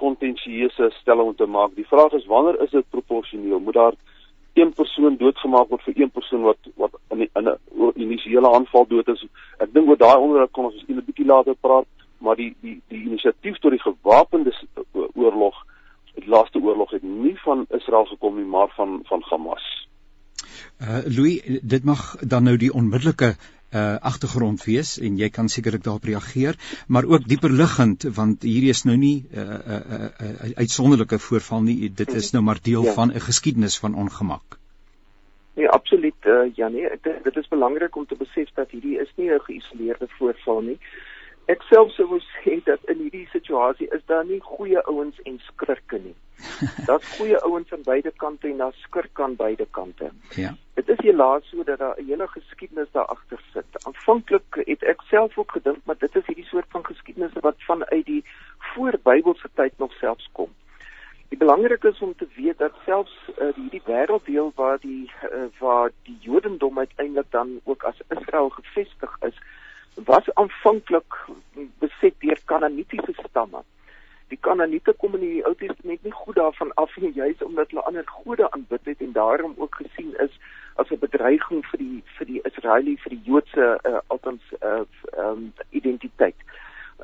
[0.02, 1.74] kontensieuse stelling om te maak.
[1.74, 3.58] Die vraag is wanneer is dit proporsioneel?
[3.58, 3.94] Moet daar
[4.52, 7.58] een persoon doodgemaak word vir een persoon wat wat in 'n
[7.94, 9.26] initiële aanval dood is?
[9.58, 11.86] Ek dink oor daai onderwerp kon ons miskien 'n bietjie later praat,
[12.18, 14.52] maar die die die inisiatief tot die gewapende
[15.14, 15.54] oorlog,
[16.14, 19.88] die laaste oorlog het nie van Israel gekom nie, maar van van Hamas.
[20.80, 23.36] Uh Louis, dit mag dan nou die onmiddellike
[23.72, 26.58] uh agtergrond wees en jy kan sekerlik daarop reageer,
[26.88, 30.50] maar ook dieper liggend want hierdie is nou nie 'n uh, 'n uh, uh, uh,
[30.56, 31.92] uitsonderlike voorval nie.
[31.94, 32.92] Dit is nou maar deel ja.
[32.92, 34.58] van 'n geskiedenis van ongemak.
[35.54, 39.30] Nee, absoluut uh, Janie, dit, dit is belangrik om te besef dat hierdie is nie
[39.30, 40.78] 'n geïsoleerde voorval nie.
[41.50, 45.98] Ek self sou sê dat in hierdie situasie is daar nie goeie ouens en skurke
[45.98, 46.14] nie.
[46.88, 50.10] Daar's goeie ouens aan beide kante en daar's skurke aan beide kante.
[50.34, 50.54] Ja.
[50.74, 53.86] Dit is helaas so dat daar 'n hele geskiedenis daar agter sit.
[53.86, 58.06] Aanvanklik het ek self ook gedink, maar dit is hierdie soort van geskiedenisse wat vanuit
[58.06, 58.24] die
[58.58, 60.50] voorbybelse tyd nog selfs kom.
[61.28, 65.90] Die belangrik is om te weet dat selfs uh, hierdie wêrelddeel waar die uh, waar
[66.02, 69.38] die Jodendom uiteindelik dan ook as Israel gevestig is,
[69.94, 71.14] was aanvanklik
[71.78, 73.62] beset deur Kanaanitiese stamme.
[74.28, 77.84] Die Kanaaniete kom in die Ou Testament nie goed daarvan af nie, juis omdat hulle
[77.84, 80.38] ander gode aanbid het en daarom ook gesien is
[80.74, 84.84] as 'n bedreiging vir die vir die Israeliese vir die Joodse uh, althans uh,
[85.18, 86.36] um, identiteit.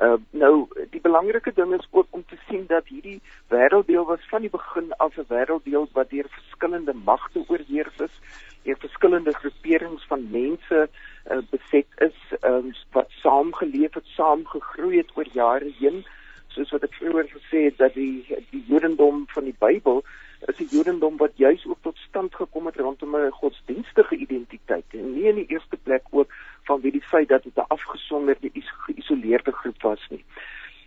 [0.01, 3.21] Uh, nou die belangrike ding is ook om te sien dat hierdie
[3.51, 8.15] wêrelddeel was van die begin af 'n wêrelddeel wat deur verskillende magte oorheers is,
[8.63, 10.89] deur verskillende groeperings van mense
[11.31, 16.03] uh, beset is um, wat saamgeleef het, saam gegroei het oor jare heen
[16.47, 20.03] soos wat ek vroeër gesê het dat die die Jodendom van die Bybel
[20.47, 25.13] is 'n Jodendom wat juis ook tot stand gekom het rondom 'n godsdienstige identiteit en
[25.13, 26.31] nie in die eerste plek ook
[26.69, 28.49] vanweë die feit dat dit 'n afgesonderde
[28.85, 30.23] geïsoleerde groep was nie.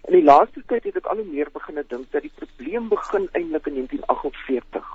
[0.08, 3.28] In die laaste tyd het ek al hoe meer begin dink dat die probleem begin
[3.32, 4.86] eintlik in 1948.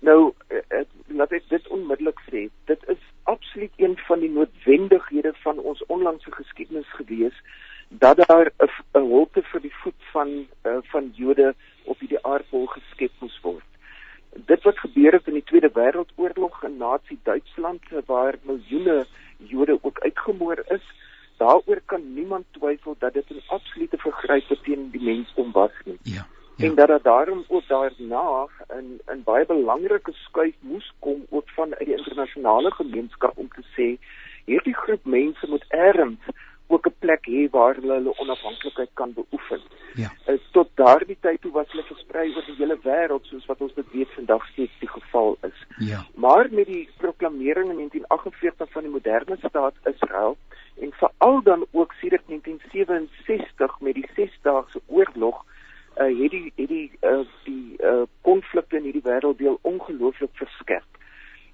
[0.00, 5.58] Nou, ek, laat ek dit onmiddellik sê, dit is absoluut een van die noodwendighede van
[5.58, 7.42] ons onlangse geskiedenis gewees
[7.88, 8.50] dat daar
[8.92, 10.28] 'n holte vir die voet van
[10.66, 13.68] uh, van Jode op hierdie aardbol geskep moes word.
[14.34, 20.62] Dit wat gebeur het in die Tweede Wêreldoorlog in Nazi-Duitsland waar miljoene Jode ook uitgemoor
[20.68, 20.86] is,
[21.36, 25.98] daaroor kan niemand twyfel dat dit 'n absolute vergryp teen die mensdom was nie.
[26.02, 26.26] Ja.
[26.60, 26.68] Ja.
[26.68, 31.74] En dat daar daarom ook daarna 'n 'n baie belangrike skuif moes kom ook van
[31.74, 33.98] uit die internasionale gemeenskap om te sê
[34.44, 36.20] hierdie groep mense moet erns
[36.66, 39.60] ook 'n plek hê waar hulle hulle onafhanklikheid kan beoefen.
[39.94, 40.12] Ja.
[40.26, 43.74] Uh, tot daardie tyd toe was hulle versprei oor die hele wêreld soos wat ons
[43.74, 45.66] dit weet vandag steeds die geval is.
[45.78, 46.06] Ja.
[46.14, 50.36] Maar met die proklamering in 1948 van die moderne staat Israel
[50.80, 55.44] en veral dan ook sedert 1967 met die Sesdaagse oorlog
[56.00, 57.76] uh, het die het die uh, die
[58.20, 60.98] konflikte uh, in hierdie wêrelddeel ongelooflik verskerp.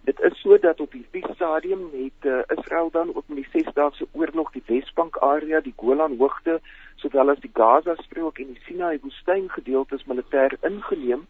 [0.06, 4.52] Dit is sodat op hierdie stadium het uh, Israel dan ook met die Sesdaagse oorlog
[4.52, 6.60] die Wesbank area, die Golan hoogte,
[7.02, 11.26] sowel as die Gaza strook en die Sinai woestyn gedeeltes militêr ingeneem.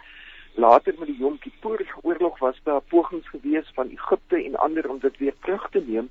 [0.55, 4.99] Later met die Yom Kippur oorlog was daar pogings gewees van Egipte en ander om
[4.99, 6.11] dit weer terug te neem.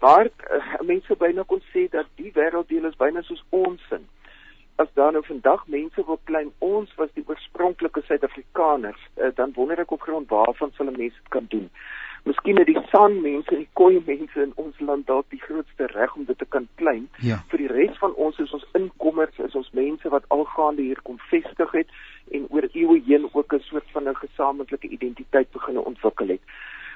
[0.00, 4.06] Maar uh, mense byna kon sê dat die wêrelddeel is byna soos ons sin
[4.76, 9.80] as daar nou vandag mense wil klein ons was die oorspronklike Suid-Afrikaners, uh, dan wonder
[9.80, 11.70] ek op grond waarvan hulle mense dit kan doen.
[12.26, 15.86] Miskien het die San mense en die Khoi mense in ons land dalk die grootste
[15.92, 17.04] reg om dit te kan klein.
[17.22, 17.38] Ja.
[17.52, 21.20] Vir die res van ons is ons inkommers, is ons mense wat algaande hier kom
[21.30, 21.94] vestig het
[22.34, 26.42] en oor eeue heen ook 'n soort van 'n gesamentlike identiteit begin ontwikkel het.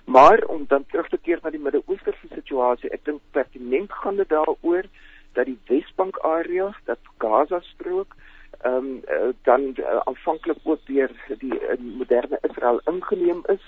[0.05, 4.29] Maar om dan terug te keer na die Midde-Oosterse situasie, ek dink pertinent gaan dit
[4.29, 4.85] daaroor
[5.33, 8.15] dat die Wesbank area, dat Gaza strook,
[8.61, 13.63] ehm um, uh, dan uh, aanvanklik ook deur die uh, moderne Israel ingeneem is.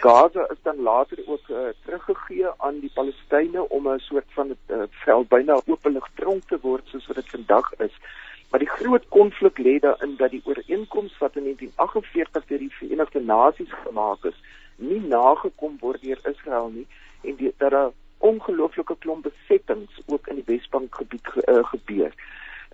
[0.00, 4.56] Gaza is dan later ook uh, teruggegee aan die Palestynë om 'n soort van 'n
[4.66, 7.94] uh, veld byna openlig tronk te word soos wat dit vandag is.
[8.50, 13.20] Maar die groot konflik lê daarin dat die ooreenkoms wat in 1948 deur die Verenigde
[13.20, 14.38] Nasies gemaak is,
[14.76, 16.86] nie nagekom word deur Israel nie
[17.22, 22.12] en die, dat daar ongelooflike klomp besettings ook in die Wesbank gebied ge, uh, gebeur.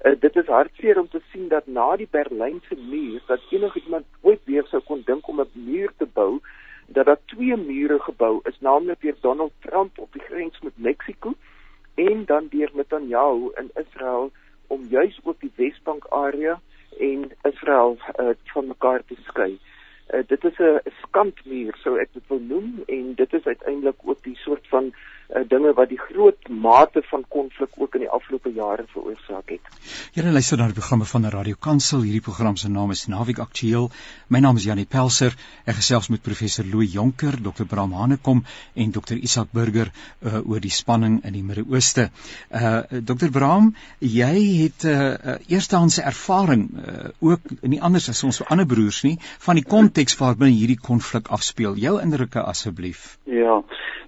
[0.02, 4.40] Uh, dit is hartseer om te sien dat na die Berlynse muur dat enigiemand ooit
[4.44, 6.40] weer sou kon dink om 'n muur te bou
[6.87, 11.35] dat daar twee mure gebou is naamlik deur Donald Trump op die grens met Mexiko
[11.94, 14.30] en dan deur Netanyahu in Israel
[14.66, 16.61] om juis ook die Wesbank area
[16.98, 19.59] en Israel uh, van mekaar te skei.
[20.14, 24.22] Uh, dit is 'n skandmuur sou ek dit wil noem en dit is uiteindelik ook
[24.22, 24.94] die soort van
[25.28, 29.72] uh, dinge wat die groot mate van konflik ook in die afgelope jare veroorsaak het.
[30.16, 32.02] Julle luister na die programme van die Radio Kansel.
[32.02, 33.90] Hierdie program se naam is Naweek Aktueel.
[34.28, 35.37] My naam is Janie Pelser.
[35.64, 37.66] Ek gesels met professor Louw Jonker, Dr.
[37.68, 39.16] Bram Hanekom en Dr.
[39.16, 42.10] Isak Burger uh, oor die spanning in die Midde-Ooste.
[42.50, 43.30] Uh Dr.
[43.32, 49.02] Bram, jy het 'n uh, eerstehandse ervaring uh, ook nie anders as ons ander broers
[49.02, 51.76] nie van die konteks waarbinne hierdie konflik afspeel.
[51.76, 53.18] Jou indrukke asseblief.
[53.24, 53.62] Ja.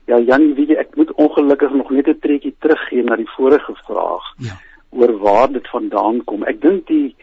[0.06, 4.24] Ja, weet jy, ek ongelukkig nog net 'n trekkie teruggee na die vorige vraag.
[4.38, 4.56] Ja.
[4.90, 6.44] oor waar dit vandaan kom.
[6.44, 7.14] Ek dink die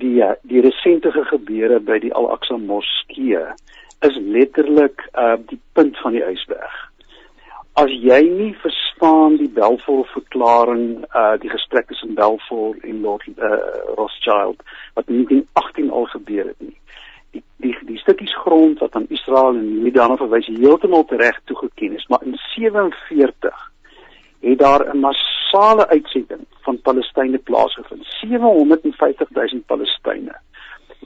[0.00, 3.42] die die resente gebeure by die Al-Aqsa Moskee
[4.06, 6.76] is letterlik uh die punt van die ysberg.
[7.72, 13.60] As jy nie verstaan die Balfour verklaring, uh die gesprek tussen Balfour en Lord uh,
[13.96, 14.62] Rothschild
[14.94, 16.76] wat in 1918 al gebeur het nie
[17.30, 22.06] die die die stukkies grond wat aan Israel en Juda verwys heeltemal tereg toegeken is,
[22.08, 23.70] maar in 47
[24.40, 28.04] het daar 'n massale uitsetting van Palestynë plaasgevind.
[28.20, 30.36] 750 000 Palestynë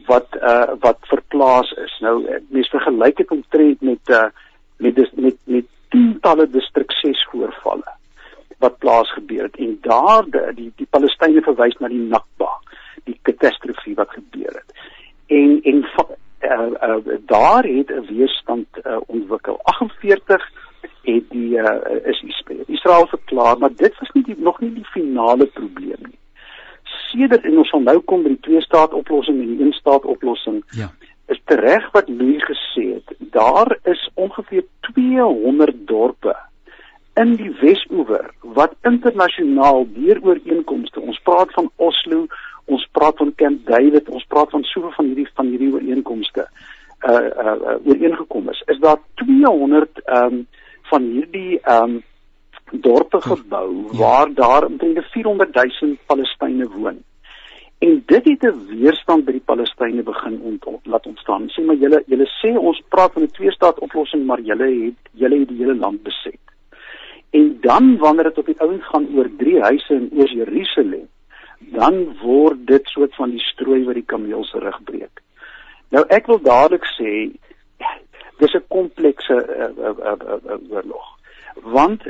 [0.07, 1.99] wat uh wat verplaas is.
[2.01, 4.25] Nou mense vergelyk dit omtrent met uh
[4.77, 7.93] met dis, met met tientalle distrik 6 voorvalle
[8.59, 12.51] wat plaas gebeur het en daar die die Palestynë verwys na die Nakba,
[13.05, 14.73] die katastrofie wat gebeur het
[15.27, 15.85] en en
[16.41, 19.59] uh, uh, daar het 'n weerstand uh, ontwikkel.
[19.63, 20.51] 48
[21.03, 22.25] het die uh, is
[22.67, 26.19] Israel verklaar, maar dit was nie die, nog nie die finale probleem nie.
[26.83, 30.05] Sedert en ons sal nou kom by die twee staat oplossing en die een staat
[30.05, 30.65] oplossing.
[30.69, 30.93] Ja.
[31.27, 36.37] Is reg wat Louis gesê het, daar is ongeveer 200 dorpe
[37.15, 42.27] in die Wes-oewer wat internasionaal deur ooreenkomste, ons praat van Oslo,
[42.65, 46.49] ons praat van Camp David, ons praat van soveel van hierdie van hierdie ooreenkomste
[47.05, 48.63] uh uh, uh ooreengekom is.
[48.67, 50.47] Is daar 200 ehm um,
[50.91, 52.03] van hierdie ehm um,
[52.81, 53.99] dorpe gebou ja.
[53.99, 57.03] waar daar omtrent 400 000 Palestynë woon.
[57.79, 61.49] En dit het 'n weerstand by die Palestynë begin ont, ont, laat ontstaan.
[61.49, 65.39] Sê maar julle julle sê ons praat van 'n twee-staat oplossing, maar julle het julle
[65.39, 66.41] het die hele land beset.
[67.31, 71.09] En dan wanneer dit op die ouens gaan oor drie huise in Oos-Jerusalem,
[71.73, 75.23] dan word dit soort van die strooi wat die kameel se rug breek.
[75.89, 77.31] Nou ek wil dadelik sê
[78.39, 81.07] dis 'n komplekse uh, uh, uh, uh, oorlog.
[81.63, 82.03] Want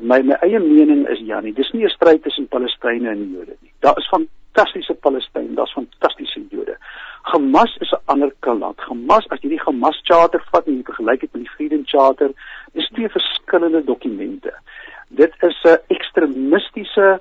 [0.00, 3.72] my my eie mening is Janie, dis nie 'n stryd tussen Palestynë en Jode nie.
[3.80, 6.76] Daar is fantastiese Palestynë, daar's fantastiese Jode.
[7.22, 8.80] Hamas is 'n ander kaland.
[8.80, 12.30] Hamas as jy die Hamas Charter vat en jy vergelyk dit met die Freedom Charter,
[12.72, 14.52] is twee verskillende dokumente.
[15.08, 17.20] Dit is 'n ekstremistiese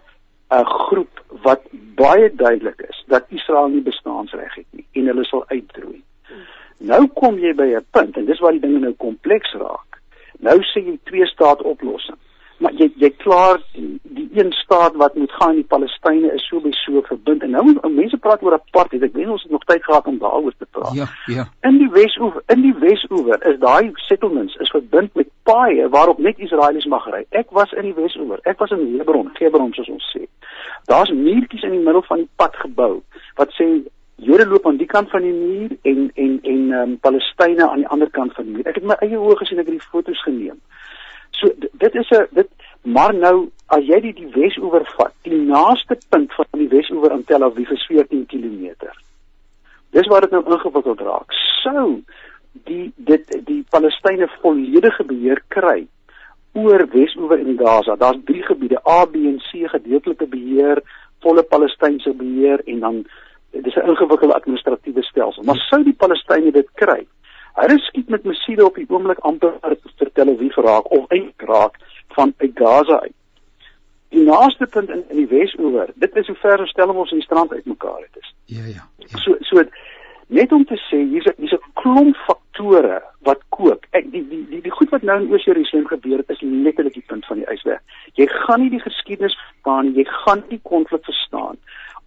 [0.49, 1.61] 'n groep wat
[1.99, 6.01] baie duidelik is dat Israel nie bestaansreg het nie en hulle sal uitroei.
[6.77, 10.01] Nou kom jy by 'n punt en dis waar die dinge nou kompleks raak.
[10.39, 12.19] Nou sê jy twee staat oplossing
[12.57, 16.61] maar jy jy klaar die, die een staat wat moet gaan die Palestynë is so
[16.61, 17.43] by so verbind.
[17.45, 20.55] En nou mense praat oor apartheid ek weet ons het nog tyd gehad om daaroor
[20.57, 20.95] te praat.
[20.97, 21.47] Ja ja.
[21.69, 26.41] In die Wesoewer in die Wesoewer is daai settlements is verbind met paaie waarop net
[26.41, 27.23] Israelies mag ry.
[27.29, 30.25] Ek was in die Wesoewer ek was in Hebron Hebron soos ons sê
[30.85, 33.01] daar's muurtjies in die middel van die pad gebou
[33.35, 33.69] wat sê
[34.17, 37.87] Jode loop aan die kant van die muur en en en um, Palestynë aan die
[37.93, 38.65] ander kant van die muur.
[38.65, 40.57] Ek het my eie oë gesien, ek het die foto's geneem.
[41.37, 41.51] So
[41.83, 42.49] dit is 'n dit
[42.81, 47.23] maar nou as jy die, die Wesoewer vat, die naaste punt van die Wesoewer aan
[47.23, 48.89] Tel Aviv is 14 km.
[49.91, 51.33] Dis waar dit nou ingewikkeld raak.
[51.61, 52.01] Sou
[52.65, 55.87] die dit die Palestynë volledige beheer kry
[56.53, 57.95] oor Wesoewer en Gaza.
[57.95, 60.81] Daar's drie gebiede: A, B en C gedeeltelike beheer,
[61.19, 63.05] volle Palestynse beheer en dan
[63.51, 65.43] dis 'n ingewikkelde administratiewe stelsel.
[65.43, 67.07] Maar sou die Palestynë dit kry,
[67.57, 71.79] Hulle skiet met missiele op die oomblik amper vir Tel Aviv raak of eintlik raak
[72.13, 73.15] van uit Gaza uit.
[74.13, 77.25] Die naaste punt in in die Wesoewer, dit is hoe ver stel ons in die
[77.25, 78.33] strand uitmekaar het is.
[78.45, 78.85] Ja ja.
[78.97, 79.23] ja.
[79.23, 79.63] So so
[80.27, 83.89] net om te sê hier's hier's 'n klomp faktore wat kook.
[83.91, 86.26] Ek die die die die goed wat nou in Oos-Jerusalem gebeur het
[86.63, 87.81] letterlik die punt van die ysberg.
[88.19, 91.59] Jy gaan nie die geskiedenis verstaan, jy gaan nie konflik verstaan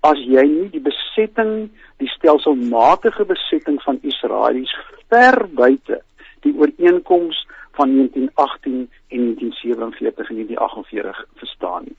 [0.06, 1.68] as jy nie die besetting,
[2.00, 4.72] die stelselmatige besetting van Israelies
[5.12, 6.00] ver buite
[6.44, 7.42] die ooreenkoms
[7.76, 11.96] van 1918 en 1947 en 1948 verstaan nie.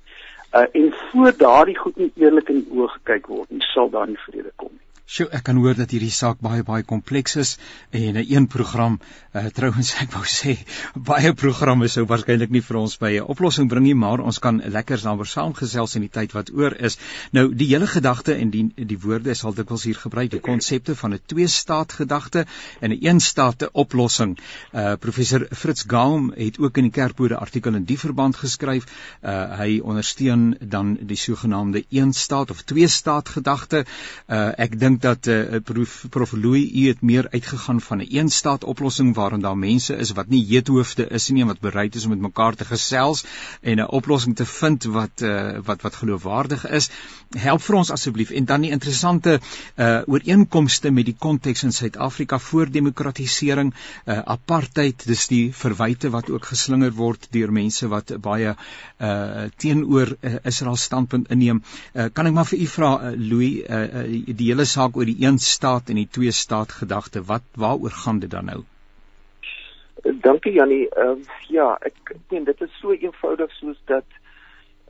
[0.57, 4.09] Uh en voor daardie goed nie eerlik in die oë gekyk word nie, sal daar
[4.09, 4.80] nie vrede kom nie.
[5.11, 7.49] Sjoe, ek kan hoor dat hierdie saak baie baie kompleks is
[7.91, 8.93] en 'n een program
[9.35, 10.53] uh, trouens ek wou sê
[10.95, 14.61] baie programme sou waarskynlik nie vir ons by 'n oplossing bring nie, maar ons kan
[14.63, 16.97] lekker daaroor saamgesels in die tyd wat oor is.
[17.31, 21.13] Nou die hele gedagte en die die woorde sal dikwels hier gebruik, die konsepte van
[21.13, 22.45] 'n twee-staat gedagte
[22.79, 24.39] en 'n een-staat oplossing.
[24.71, 28.87] Uh professor Fritz Gaum het ook in die Kerkbode artikel in die verband geskryf.
[29.21, 33.85] Uh hy ondersteun dan die sogenaamde een-staat of twee-staat gedagte.
[34.29, 38.31] Uh ek dink dat uh, prof, prof Louis u het meer uitgegaan van 'n een
[38.31, 42.09] eenstaat oplossing waarin daar mense is wat nie heethoofde is nie wat bereid is om
[42.09, 43.25] met mekaar te gesels
[43.61, 46.89] en 'n oplossing te vind wat uh, wat wat geloofwaardig is.
[47.37, 49.39] Help vir ons asseblief en dan die interessante
[49.75, 53.73] uh, ooreenkomste met die konteks in Suid-Afrika voor demokratisering,
[54.05, 60.15] uh, apartheid, dis die verwyte wat ook geslinger word deur mense wat baie uh, teenoor
[60.21, 61.63] uh, Israel standpunt inneem.
[61.93, 65.05] Uh, kan ek maar vir u vra uh, Louis uh, uh, die hele saak oor
[65.05, 67.23] die een staat en die twee staat gedagte.
[67.23, 68.61] Wat waaroor gaan dit dan nou?
[70.03, 70.89] Dankie Jannie.
[70.89, 74.17] Ehm uh, ja, ek meen dit is so eenvoudig soos dat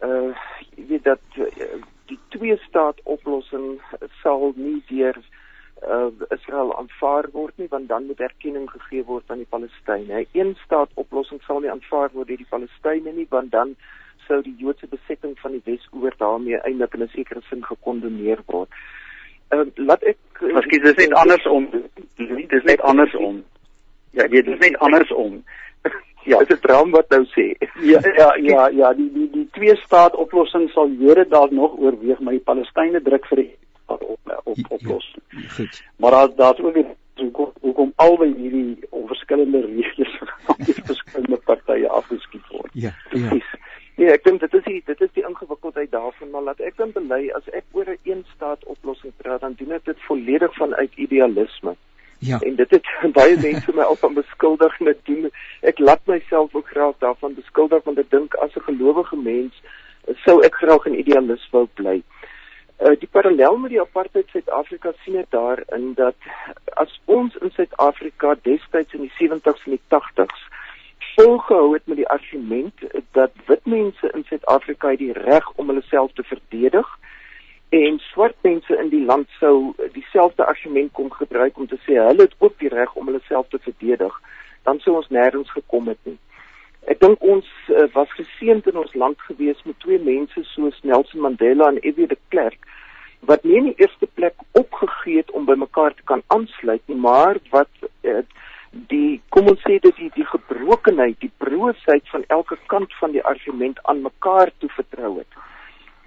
[0.07, 0.31] uh
[0.77, 3.81] jy weet dat uh, die twee staat oplossing
[4.21, 5.17] sal nie deur
[5.83, 10.23] uh Israel aanvaar word nie want dan moet erkenning gegee word aan die Palestynë.
[10.23, 13.75] 'n Een staat oplossing sal nie aanvaar word deur die Palestynë nie want dan
[14.27, 18.69] sou die Joodse besetting van die Wes-oor daarmee eintlik in 'n sekere sin gekondoneer word.
[18.69, 19.01] Ehm
[19.53, 21.67] uh, laat ek Miskien dis net andersom.
[22.17, 23.43] Dis net andersom.
[24.17, 25.43] Ja, dit is net andersom.
[26.25, 27.51] Ja, dit is droom wat nou sê.
[27.81, 32.19] Ja, ja, ja, ja, die die die twee staat oplossing sal Jode dalk nog oorweeg,
[32.19, 33.51] maar die Palestynë druk vir die
[33.83, 35.23] staat op op oplossing.
[35.29, 35.83] Ja, goed.
[35.97, 36.81] Maar daar daar's ook
[37.21, 38.77] hoekom hoekom albei hierdie
[39.11, 40.13] verskillende reëls
[40.47, 42.71] van die verskillende partye afgeskiet word.
[42.73, 43.39] Ja, ja.
[43.95, 46.91] Nee, ek dink dit is die dit is die ingewikkeldheid daarvan maar laat ek dan
[46.95, 50.91] bely as ek oor 'n een staat oplossing praat dan doen ek dit volledig vanuit
[50.95, 51.75] idealisme.
[52.19, 52.39] Ja.
[52.39, 52.87] En dit het
[53.19, 55.29] baie mense my al van beskuldig net doen.
[55.61, 59.61] Ek laat myself ook graag daarvan beskuldig want ek dink as 'n gelowige mens
[60.25, 62.01] sou ek graag 'n idealis wou bly.
[62.81, 66.15] Uh die parallel met die apartheid Suid-Afrika sien ek daarin dat
[66.83, 70.41] as ons in Suid-Afrika destyds in die 70s en die 80s
[71.15, 72.73] volgehou het met die argument
[73.11, 76.87] dat wit mense in Suid-Afrika die reg om hulle self te verdedig
[77.71, 82.27] en swart mense in die land sou dieselfde argument kom gebruik om te sê hulle
[82.27, 84.17] het ook die reg om hulle self te verdedig,
[84.67, 86.17] dan sou ons nêrens gekom het nie.
[86.91, 91.23] Ek dink ons uh, was geseënd in ons land gewees met twee mense soos Nelson
[91.23, 92.09] Mandela en F.W.
[92.11, 92.67] de Klerk
[93.29, 96.97] wat nie in die eerste plek opgegee het om by mekaar te kan aansluit nie,
[96.97, 97.69] maar wat
[98.01, 98.23] uh,
[98.71, 103.23] die kom ons sê dit die die gebrokenheid, die broosheid van elke kant van die
[103.23, 105.39] argument aan mekaar toe vertrou het.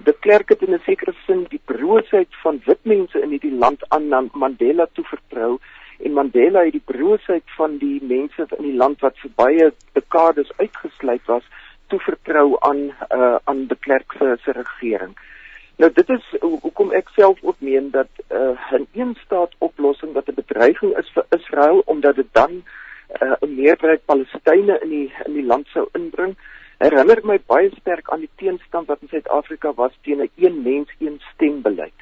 [0.05, 3.85] De Klerk het in 'n sekere sin die broosheid van wit mense in hierdie land
[3.89, 5.59] aan Mandela toe vertrou
[5.99, 10.51] en Mandela het die broosheid van die mense in die land wat vir baie dekades
[10.57, 11.45] uitgesluit was
[11.87, 15.15] toe vertrou aan uh, aan De Klerk se se regering.
[15.77, 20.29] Nou dit is hoekom ek self ook meen dat 'n uh, 'n eenstaat oplossing wat
[20.29, 22.63] 'n bedreiging is vir Israel omdat dit dan
[23.23, 26.37] uh, 'n meerderheid Palestynë in die in die land sou inbring.
[26.79, 30.91] Herinner my baie sterk aan die teenstand wat in Suid-Afrika was teen 'n een mens
[30.99, 31.99] een stem beleid.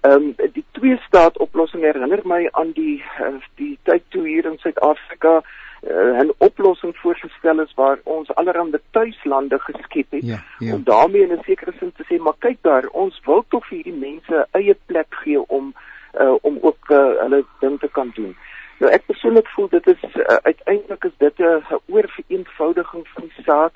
[0.00, 4.44] Ehm um, die twee staat oplossing herinner my aan die uh, die tyd toe hier
[4.44, 5.48] in Suid-Afrika uh,
[5.80, 10.74] 'n oplossing voorgestel is waar ons allerhande tuislande geskep het ja, ja.
[10.74, 13.76] om daarmee in 'n sekere sin te sê maar kyk daar ons wil tog vir
[13.76, 15.74] hierdie mense eie plek gee om
[16.20, 18.36] uh, om ook uh, hulle ding te kan doen.
[18.78, 23.72] Nou ek persoonlik voel dit is uh, uiteindelik is dit 'n oorvereenvoudiging van die saak.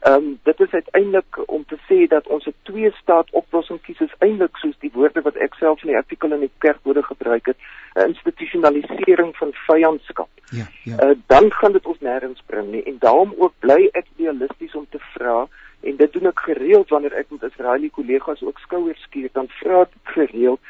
[0.00, 4.00] Ehm um, dit is uiteindelik om te sê dat ons 'n twee staat oplossing kies
[4.00, 7.46] is eintlik soos die woorde wat ek self in die artikel in die kerkbode gebruik
[7.46, 7.56] het,
[7.94, 10.28] 'n institusionalisering van vyandskap.
[10.50, 10.96] Ja, ja.
[11.04, 14.86] Uh, dan gaan dit ons nêrens bring nie en daarom ook bly ek realisties om
[14.90, 15.48] te vra
[15.80, 19.80] en dit doen ek gereeld wanneer ek met Israeliese kollegas ook skouers skuur dan vra
[19.80, 20.60] ek gereeld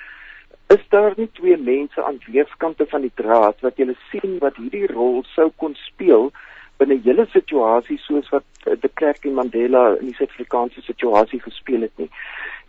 [0.66, 4.87] is daar nie twee mense aan weerskante van die draad wat julle sien wat hierdie
[4.87, 6.31] rol sou kon speel
[6.79, 11.87] binne hele situasie soos wat eh, de Klerk en Mandela in die Suid-Afrikaanse situasie gespeel
[11.87, 12.11] het nie.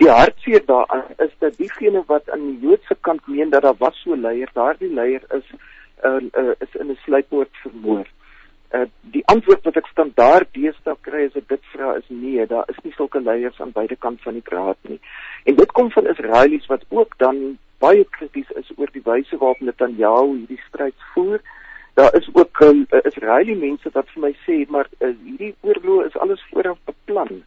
[0.02, 4.02] Die hartseer daaraan is dat diegene wat aan die Joodse kant meen dat daar was
[4.04, 5.48] so leier, daardie leier is
[6.04, 8.06] uh, uh, is in 'n sluippoort vermoor.
[8.76, 12.66] Uh, die antwoord wat ek standaard deesdae kry as ek dit vra is nee, daar
[12.68, 15.00] is nie sulke leiers aan beide kante van die draad nie.
[15.46, 19.62] En dit kom van Israelies wat ook dan baie krities is oor die wyse waarop
[19.62, 21.40] Netanyahu hierdie stryd voer
[21.96, 26.18] daar is ook um, Israeliese mense wat vir my sê maar uh, hierdie oorlog is
[26.20, 27.44] alles vooraf beplan.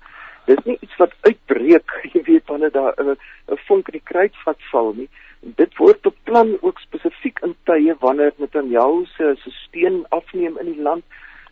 [0.48, 3.16] Dis nie iets wat uitbreek, jy weet wanneer daar 'n uh,
[3.52, 5.08] 'n vonk in die kruitvat val nie.
[5.40, 10.82] Dit word beplan ook spesifiek in tye wanneer Netanyahu se se steen afneem in die
[10.82, 11.04] land.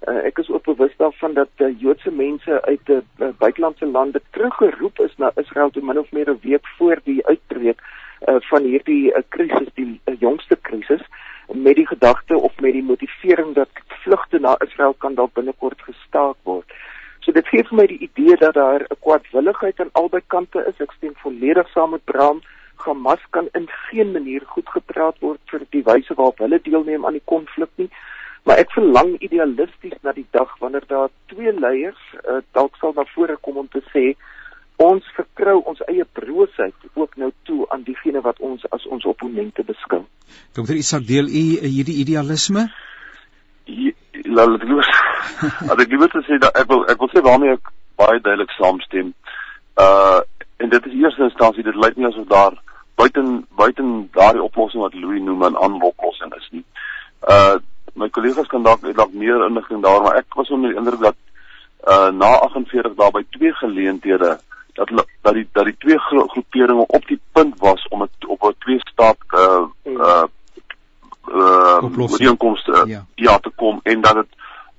[0.09, 4.21] Uh, ek is ook bewus daarvan dat uh, Joodse mense uit die uh, buitelandse lande
[4.31, 7.81] teruggeroep is na Israel toe min of meer 'n week voor die uitbreek
[8.29, 11.05] uh, van hierdie krisis, uh, die uh, jongste krisis
[11.53, 13.69] met die gedagte of met die motivering dat
[14.03, 16.73] vlugte na Israel kan dalk binnekort gestaak word.
[17.27, 20.81] So dit gee vir my die idee dat daar 'n kwaadwilligheid aan albei kante is.
[20.81, 22.43] Ek stem volledig saam met Bram.
[22.77, 27.19] Hamas kan in geen manier goed gepraat word vir die wyse waarop hulle deelneem aan
[27.19, 27.91] die konflik nie.
[28.45, 33.05] Maar ek verlang idealisties na die dag wanneer daar twee leiers uh, dalk sal na
[33.05, 34.15] vore kom om te sê
[34.77, 39.65] ons vertrou ons eie broosheid ook nou toe aan diegene wat ons as ons opponente
[39.65, 40.05] beskou.
[40.57, 42.67] Dokter Isak deel u hierdie idealisme?
[44.25, 44.91] Laat ek los.
[45.71, 49.15] As ek wil sê dat ek wil ek wil sê waarmee ek baie duidelik saamstem.
[49.81, 50.21] Uh
[50.57, 52.55] en dit is eerste instansie dit lyk nie asof daar
[52.97, 56.65] buiten buiten daardie oplossing wat Louis noem 'n aanoplossing is nie.
[57.29, 57.57] Uh
[57.95, 61.17] my kollegas kan dalk dalk meer inligting daar maar ek was onder die indruk dat
[61.89, 64.39] uh na 48 daar by twee geleenthede
[64.77, 64.89] dat
[65.23, 68.55] dat die dat die twee gro groeperinge op die punt was om het, op 'n
[68.59, 70.25] twee staat uh uh
[71.29, 73.07] uh inkomste uh, ja.
[73.15, 74.33] ja te kom en dat dit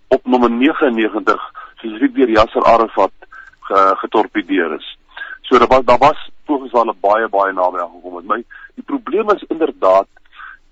[0.07, 3.11] op nommer 99 spesifiek deur Yasser Arafat
[3.59, 4.97] ge, getorpedeer is.
[5.41, 8.25] So daar was daar was pogings waar hulle baie baie naby aangekom het.
[8.25, 8.43] My
[8.75, 10.07] die probleem is inderdaad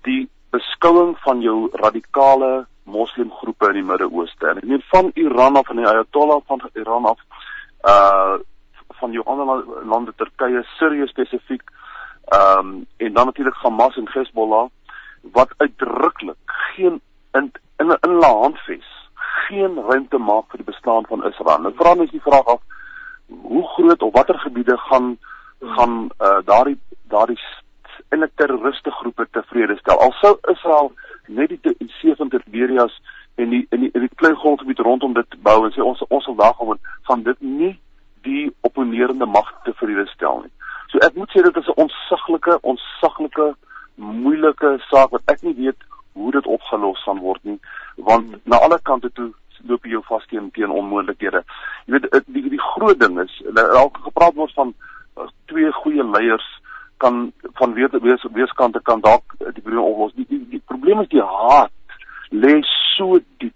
[0.02, 4.48] die beskouing van jou radikale moslimgroepe in die Midde-Ooste.
[4.48, 7.24] En ek meen van Iran af en die Ayatollah van Iran af
[7.84, 8.36] uh
[8.88, 11.70] van jou ander lande Turkye, Sirië spesifiek.
[12.24, 14.68] Ehm um, en dan natuurlik Hamas en Hezbollah
[15.32, 17.00] wat uitdruklik geen
[17.32, 19.10] in in 'n in handves
[19.48, 21.60] geen ruimte maak vir die bestaan van Israel.
[21.60, 22.60] Nou vra mens die vraag af
[23.26, 25.18] hoe groot of watter gebiede gaan
[25.60, 27.38] gaan uh, daardie daardie
[28.08, 29.98] eintlik terroriste groepe tevrede stel.
[29.98, 30.92] Al sou Israel
[31.26, 33.00] net die sewe territorias
[33.34, 36.24] en die in die in die klein grondgebied rondom dit bou en sê ons ons
[36.24, 36.78] sal daar gaan
[37.08, 37.74] van dit nie
[38.26, 40.52] die opponerende mag te vrede stel nie.
[40.90, 43.54] So ek moet sê dit is 'n onsaglike, onsaglike,
[43.96, 45.80] moeilike saak wat ek nie weet
[46.12, 47.58] hoe dit opgelos gaan word nie,
[47.96, 49.32] want na alle kante toe
[49.68, 51.42] loop jy jou vas teen teen onmoontlikhede.
[51.86, 54.74] Jy weet die die groot ding is, elke gepraat word van
[55.16, 56.46] uh, twee goeie leiers
[57.02, 60.14] kan van weer wees weeskante kan dalk die probleem oplos.
[60.14, 61.72] Die, die die probleem is die haat
[62.30, 62.60] lê
[62.96, 63.54] so diep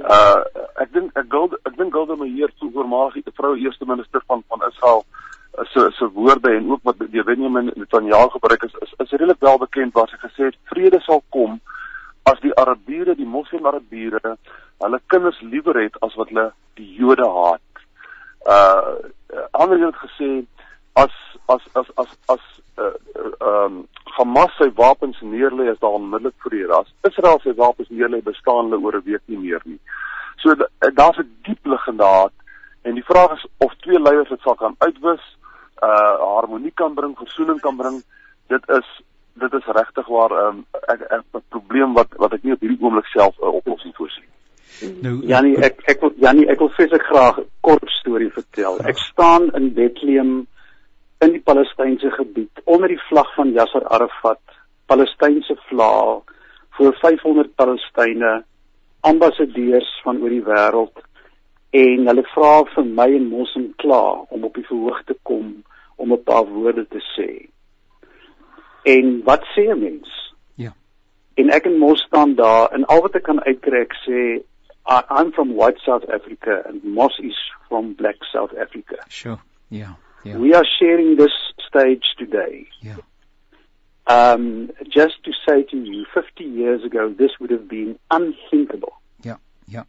[0.00, 0.40] Uh
[0.80, 4.64] ek dink ek gou ek dink Golda Meir toe voormalige vrou eerste minister van van
[4.68, 9.10] Israel uh, se se woorde en ook wat die Benjamin Netanyahu gebruik is is, is
[9.10, 11.60] redelik wel bekend waar sy gesê het vrede sal kom
[12.22, 14.36] as die Arabiere, die Moslem Arabiere,
[14.78, 17.84] hulle kinders liewer het as wat hulle die Jode haat.
[18.46, 19.10] Uh
[19.58, 20.30] ander het gesê
[20.94, 21.14] as
[21.48, 22.44] as as as as
[22.78, 22.94] uh
[23.40, 27.88] ehm um, Hamas sy wapens neerlê as daar onmiddellik vir die ras Israel sy wapens
[27.88, 29.80] neerlê bestaan hulle oor 'n week nie meer nie.
[30.42, 30.54] So
[31.00, 32.32] daar's 'n diep liggende haat
[32.82, 35.24] en die vraag is of twee leiers dit sal kan uitwis.
[35.82, 38.02] uh harmonie kan bring, versoening kan bring.
[38.48, 38.88] Dit is
[39.34, 43.06] dit is regtig waar um, ek 'n probleem wat wat ek nie op hierdie oomblik
[43.06, 44.28] self 'n uh, oplossing voorsien.
[45.02, 48.78] Nou Janie, ek ek wil Janie, ek wil vreeslik graag 'n kort storie vertel.
[48.80, 50.46] Ek staan in Bethlehem
[51.22, 54.42] in die Palestynse gebied onder die vlag van Yasser Arafat,
[54.86, 56.22] Palestynse vlag
[56.76, 58.42] voor 500 Palestynë,
[59.00, 61.02] ambassadeurs van oor die wêreld
[61.72, 65.62] en hulle vra vir my en Mosim klaar om op die verhoog te kom
[65.96, 67.48] om 'n paar woorde te sê.
[68.84, 70.34] En wat sê 'n mens?
[70.54, 70.72] Ja.
[71.34, 74.42] En ek en Mos staan daar en al wat ek kan uitkry ek sê
[75.18, 78.96] I'm from white South Africa and Moss is from black South Africa.
[79.08, 79.38] Sure.
[79.68, 79.94] Yeah.
[80.24, 80.36] Yeah.
[80.36, 81.32] We are sharing this
[81.68, 82.66] stage today.
[82.80, 82.96] Yeah.
[84.06, 88.92] Um, just to say to you, 50 years ago, this would have been unthinkable.
[89.22, 89.84] Ja, ja.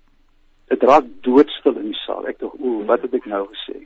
[0.70, 2.26] Dit raak doodstil in die saal.
[2.30, 3.80] Ek dink, o, wat het ek nou gesê?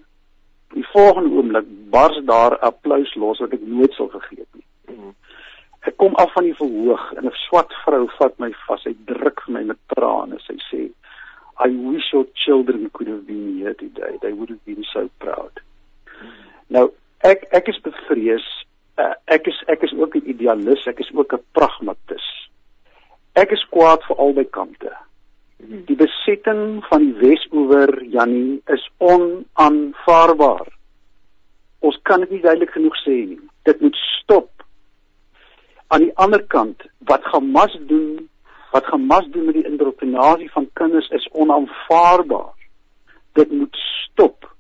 [0.76, 4.66] Die volgende oomblik bars daar applous los wat ek nooit sal vergeet nie.
[5.88, 8.84] Ek kom af van die verhoog en 'n swart vrou vat my vas.
[8.84, 10.40] Sy druk vir my met trane.
[10.44, 10.82] Sy sê,
[11.64, 14.18] "I wish your children could have been here today.
[14.22, 15.64] They would have been so proud."
[16.68, 16.92] Nou,
[17.24, 18.46] ek ek is bevrees
[18.98, 22.26] uh, ek is ek is ook 'n idealis, ek is ook 'n pragmatis.
[23.34, 24.94] Ek is kwaad vir albei kante.
[25.60, 30.68] Die besetting van die Wes-oewer Jannie is onaanvaarbaar.
[31.80, 33.40] Ons kan dit nie duidelik genoeg sê nie.
[33.64, 34.50] Dit moet stop.
[35.88, 38.30] Aan die ander kant, wat Hamas doen,
[38.72, 42.54] wat Hamas doen met die indoktrinasie van kinders is onaanvaarbaar.
[43.34, 44.57] Dit moet stop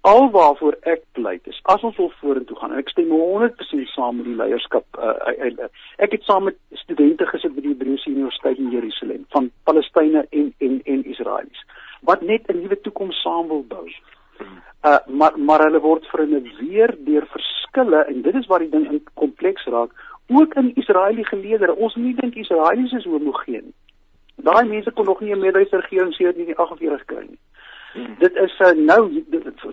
[0.00, 4.28] alwaarvoor ek pleit is as ons wil vorentoe gaan en ek stem 100% saam met
[4.30, 8.58] die leierskap uh, uh, uh, ek het saam met studente gesit by die Hebreëse Universiteit
[8.58, 11.64] in Jerusalem van Palestynë en en en Israelies
[12.00, 13.86] wat net 'n nuwe toekoms saam wil bou.
[14.86, 19.02] Uh maar maar hulle word verneweer deur verskille en dit is waar die ding in
[19.14, 19.90] kompleks raak
[20.28, 21.74] ook in Israeliese geleedere.
[21.74, 23.72] Ons nie dink Israelies is homogeen.
[24.36, 27.38] Daai mense kon nog nie 'n meerderheidsregering sedert 1948 kry nie.
[28.06, 28.14] Hmm.
[28.18, 29.00] Dit is uh, nou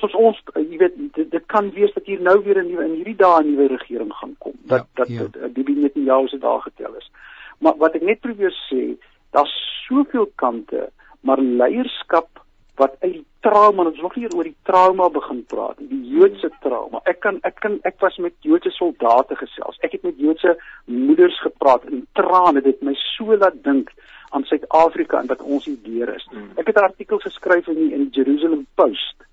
[0.01, 2.85] soos ons uh, jy weet dit, dit kan wees dat hier nou weer 'n nuwe
[2.85, 4.53] in hierdie dae 'n nuwe regering gaan kom.
[4.71, 5.27] Dat ja, dat ja.
[5.41, 7.11] uh, die binne net in jou se dae getel is.
[7.59, 8.95] Maar wat ek net probeer sê,
[9.31, 9.53] daar's
[9.87, 10.89] soveel kante,
[11.21, 12.29] maar leierskap
[12.75, 16.99] wat uit die trauma, ons nog hier oor die trauma begin praat, die Joodse trauma.
[17.07, 19.79] Ek kan ek kan ek was met Joodse soldate gesels.
[19.85, 20.57] Ek het met Joodse
[20.91, 23.93] moeders gepraat en trane dit my so laat dink
[24.35, 26.25] aan Suid-Afrika en wat ons idee is.
[26.31, 26.51] Hmm.
[26.59, 29.23] Ek het 'n artikel geskryf in die, in die Jerusalem Post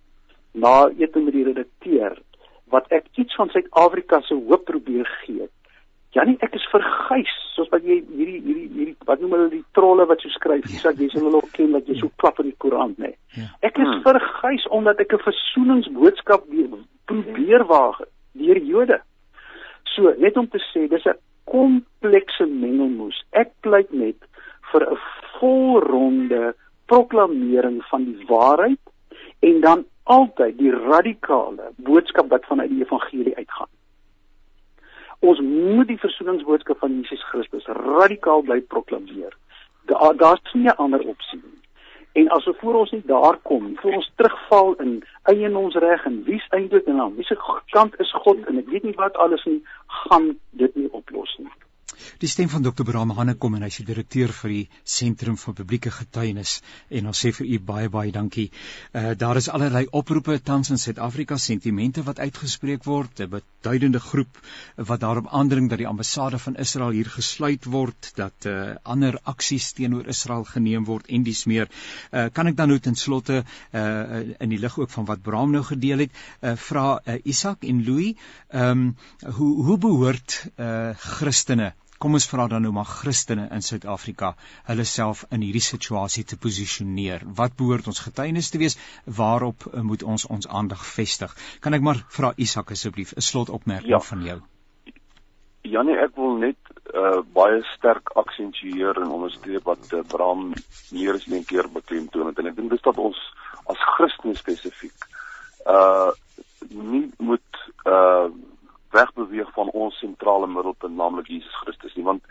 [0.52, 2.18] na ete met die redakteur
[2.70, 5.48] wat ek iets van Suid-Afrika se hoop probeer gee.
[6.12, 10.06] Janie, ek is verguis soos wat jy hierdie hierdie hierdie wat noem hulle die trolle
[10.06, 10.80] wat so skryf, ja.
[10.80, 13.14] sê jy sal hulle ook ken dat jy so klap in die koerant nê.
[13.36, 13.48] Ja.
[13.60, 14.02] Ek is hmm.
[14.06, 16.44] verguis omdat ek 'n versoeningsboodskap
[17.06, 18.00] probeer waag
[18.32, 19.00] deur Jode.
[19.94, 23.18] So, net om te sê, dis 'n komplekse mengelmoes.
[23.32, 24.16] Ek pleit net
[24.72, 24.98] vir 'n
[25.38, 26.54] volronde
[26.86, 28.80] proklamering van die waarheid
[29.40, 33.70] en dan altyd die radikale boodskap wat vanuit die evangelie uitgaan.
[35.18, 39.36] Ons moet die versoeningsboodskap van Jesus Christus radikaal bly proklameer.
[39.90, 41.60] Daar daar's nie 'n ander opsie nie.
[42.12, 46.04] En as ons voor ons nie daar kom, voor ons terugval in eie ons reg
[46.04, 47.36] en wie's eintlik en dan wie se
[47.70, 51.52] kant is God en ek weet nie wat alles nie, gaan dit nie oplos nie.
[52.22, 52.84] Die stem van Dr.
[52.84, 57.22] Bram Hanne kom en hy's die direkteur vir die Sentrum vir Publieke Getuienis en ons
[57.24, 58.48] sê vir u baie baie dankie.
[58.92, 64.38] Uh daar is allerlei oproepe tans in Suid-Afrika, sentimente wat uitgespreek word, 'n beduidende groep
[64.76, 69.72] wat daarop aandring dat die ambassade van Israel hier gesluit word, dat uh ander aksies
[69.72, 71.68] teenoor Israel geneem word en dis meer.
[72.12, 75.50] Uh kan ek dan nou ten slotte uh in die lig ook van wat Bram
[75.50, 76.10] nou gedeel het,
[76.42, 78.14] uh vra uh, Isak en Louis,
[78.48, 78.96] ehm um,
[79.36, 81.72] hoe hoe behoort uh Christene
[82.02, 84.32] kom ons vra dan nou maar Christene in Suid-Afrika
[84.66, 87.22] hulle self in hierdie situasie te posisioneer.
[87.40, 88.78] Wat behoort ons getuienis te wees?
[89.06, 91.34] Waarop uh, moet ons ons aandag vestig?
[91.62, 94.02] Kan ek maar vra Isak asseblief 'n slotopmerking ja.
[94.10, 94.40] van jou?
[95.62, 96.58] Janie, ek wil net
[96.90, 100.50] uh, baie sterk aksentueer en onderstreep wat uh, Bram
[100.90, 103.20] meer as een keer beklemtoon het en ek dink dis dat ons
[103.70, 105.06] as Christene spesifiek
[105.70, 106.10] uh
[106.72, 108.26] nie moet uh
[108.92, 112.24] wegbeweeg van ons sentrale middelpunt naamlik Jesus Christus nie want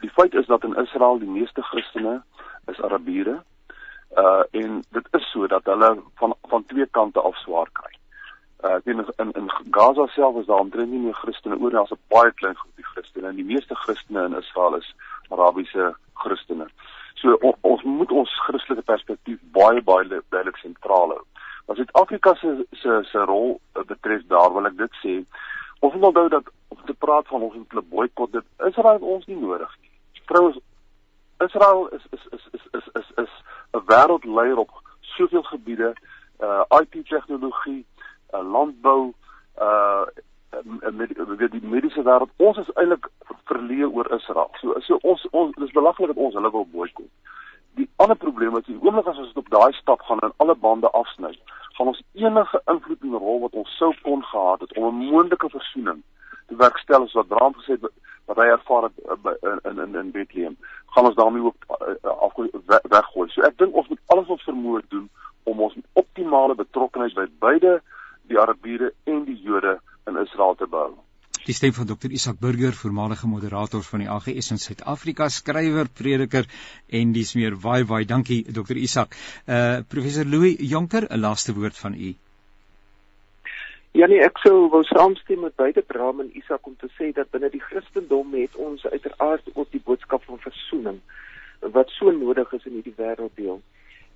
[0.00, 2.22] die feit is dat in Israel die meeste Christene
[2.72, 3.40] is Arabiere
[4.16, 7.92] uh en dit is so dat hulle van van twee kante af swaar kry.
[8.64, 12.00] Uh in in, in Gaza self is daar omtrent nie meer Christene oor daar's 'n
[12.08, 14.94] baie klein groepie Christene en die meeste Christene in Israel is
[15.28, 16.66] Arabiese Christene.
[17.14, 21.24] So o, ons moet ons Christelike perspektief baie baie duidelik sentraal hou.
[21.66, 25.14] As Suid-Afrika se se se rol betref daar wil ek dit sê.
[25.78, 29.26] Ons moet onthou dat om te praat van ons moet 'n boikot dit Israel ons
[29.26, 29.90] nie nodig nie.
[30.24, 30.58] Trouwens
[31.38, 33.32] Israel is is is is is is is
[33.72, 34.70] 'n wêreldleier op
[35.00, 35.94] soveel gebiede,
[36.40, 37.86] uh IT tegnologie,
[38.34, 39.12] uh landbou,
[39.60, 40.06] uh
[40.92, 42.30] met met die mediese wêreld.
[42.36, 43.08] Ons is eintlik
[43.44, 44.50] verleë oor Israel.
[44.60, 47.10] So so ons ons dis belaglik dat ons hulle wil boikot.
[47.74, 50.90] Die ander probleem is die oomblik as ons op daai stap gaan en alle bande
[50.90, 51.32] afsny,
[51.76, 55.48] gaan ons enige invloed en rol wat ons sou kon gehad het om 'n moontlike
[55.48, 56.02] versoening
[56.46, 57.90] te werkstel as wat Bram gesê het
[58.28, 62.32] wat hy ervaar het uh, in in in Bethlehem, gaan ons daarmee ook uh, af
[62.94, 63.28] weggooi.
[63.30, 65.08] So ek dink ons moet alles wat vermoë doen
[65.42, 67.80] om ons optimale betrokkenheid by beide
[68.28, 70.90] die Arabiere en die Jode in Israel te bou.
[71.48, 76.48] Die stem van Dr Isak Burger, voormalige moderator van die AGS in Suid-Afrika, skrywer, prediker
[76.88, 79.16] en dis meer baie baie dankie Dr Isak.
[79.46, 82.14] Uh professor Louis Jonker, 'n laaste woord van u.
[83.98, 87.32] Ja nee, ek sou wou saamstem met beide Bram en Isak om te sê dat
[87.34, 91.00] binne die Christendom het ons uiteraard ook die boodskap van verzoening
[91.74, 93.56] wat so nodig is in hierdie wêrelddeel.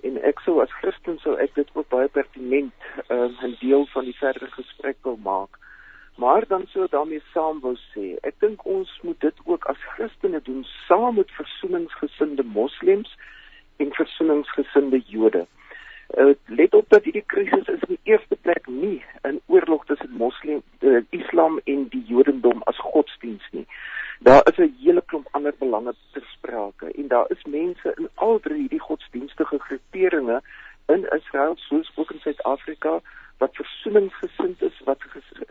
[0.07, 4.07] En ek sou as Christen sou ek dit ook baie pertinent uh, 'n deel van
[4.07, 5.59] die verdere gesprek wil maak.
[6.15, 10.45] Maar dan sou daarmee saam wou sê, ek dink ons moet dit ook as Christene
[10.47, 13.19] doen saam met versoeningsgesinde moslems
[13.83, 15.47] en versoeningsgesinde Jode.
[16.19, 20.11] Uh, let op dat hierdie krisis is in die eerste plek nie 'n oorlog tussen
[20.11, 23.67] moslim, uh, islam en die Jodendom as godsdiens nie.
[24.21, 28.41] Daar is 'n hele klomp ander belange ter sprake en daar is mense in al
[28.41, 30.43] drie hierdie godsdienstige groeperinge
[30.87, 33.01] in Israel soos ook in Suid-Afrika
[33.39, 35.01] wat versoeningsgesind is, wat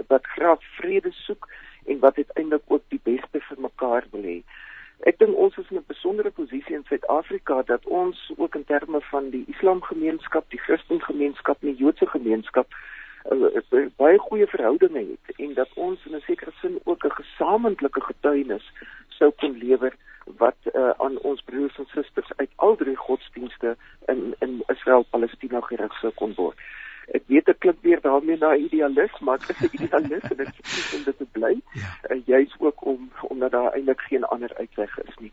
[0.08, 1.50] wat graag vrede soek
[1.86, 4.44] en wat uiteindelik ook die beste vir mekaar wil hê.
[5.10, 9.02] Ek dink ons is in 'n besondere posisie in Suid-Afrika dat ons ook in terme
[9.02, 12.68] van die Islamgemeenskap, die Christengemeenskap en die Joodse gemeenskap
[13.32, 18.02] uh, baie goeie verhoudinge het en dat ons in 'n sekere sin ook 'n gesamentlike
[18.02, 18.66] getuienis
[19.08, 19.94] sou kon lewer
[20.26, 23.76] wat uh, aan ons broers en susters uit al drie godsdienste
[24.06, 26.58] in in Israel Palestina gerig sou kon word
[27.18, 30.56] ek weet dit klink weer daarmee na idealis, maar ek is 'n idealis en ek
[30.64, 31.54] sê dit te bly.
[31.74, 31.90] Ja.
[32.10, 35.32] Uh, Jy's ook om omdat daar eintlik geen ander uitweg is nie.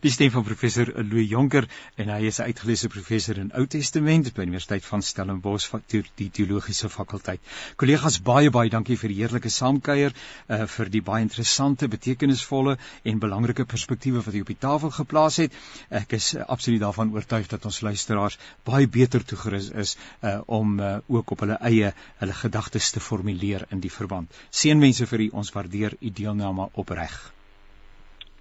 [0.00, 1.66] Die stem van professor Louis Jonker
[1.96, 5.82] en hy is 'n uitgeleese professor in Ou Testament by die Universiteit van Stellenbosch van
[5.90, 7.40] die teologiese fakulteit.
[7.76, 10.14] Kollegas, baie baie dankie vir die heerlike saamkuier,
[10.48, 15.36] uh vir die baie interessante, betekenisvolle en belangrike perspektiewe wat jy op die tafel geplaas
[15.36, 15.52] het.
[15.90, 20.80] Ek is uh, absoluut daarvan oortuig dat ons luisteraars baie beter toegerus is uh om
[20.80, 24.30] uh, ook op hulle eie hulle gedagtes te formuleer in die verband.
[24.50, 27.32] Seënwense vir u, ons waardeer u deelname opreg.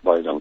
[0.03, 0.32] Baie dankie.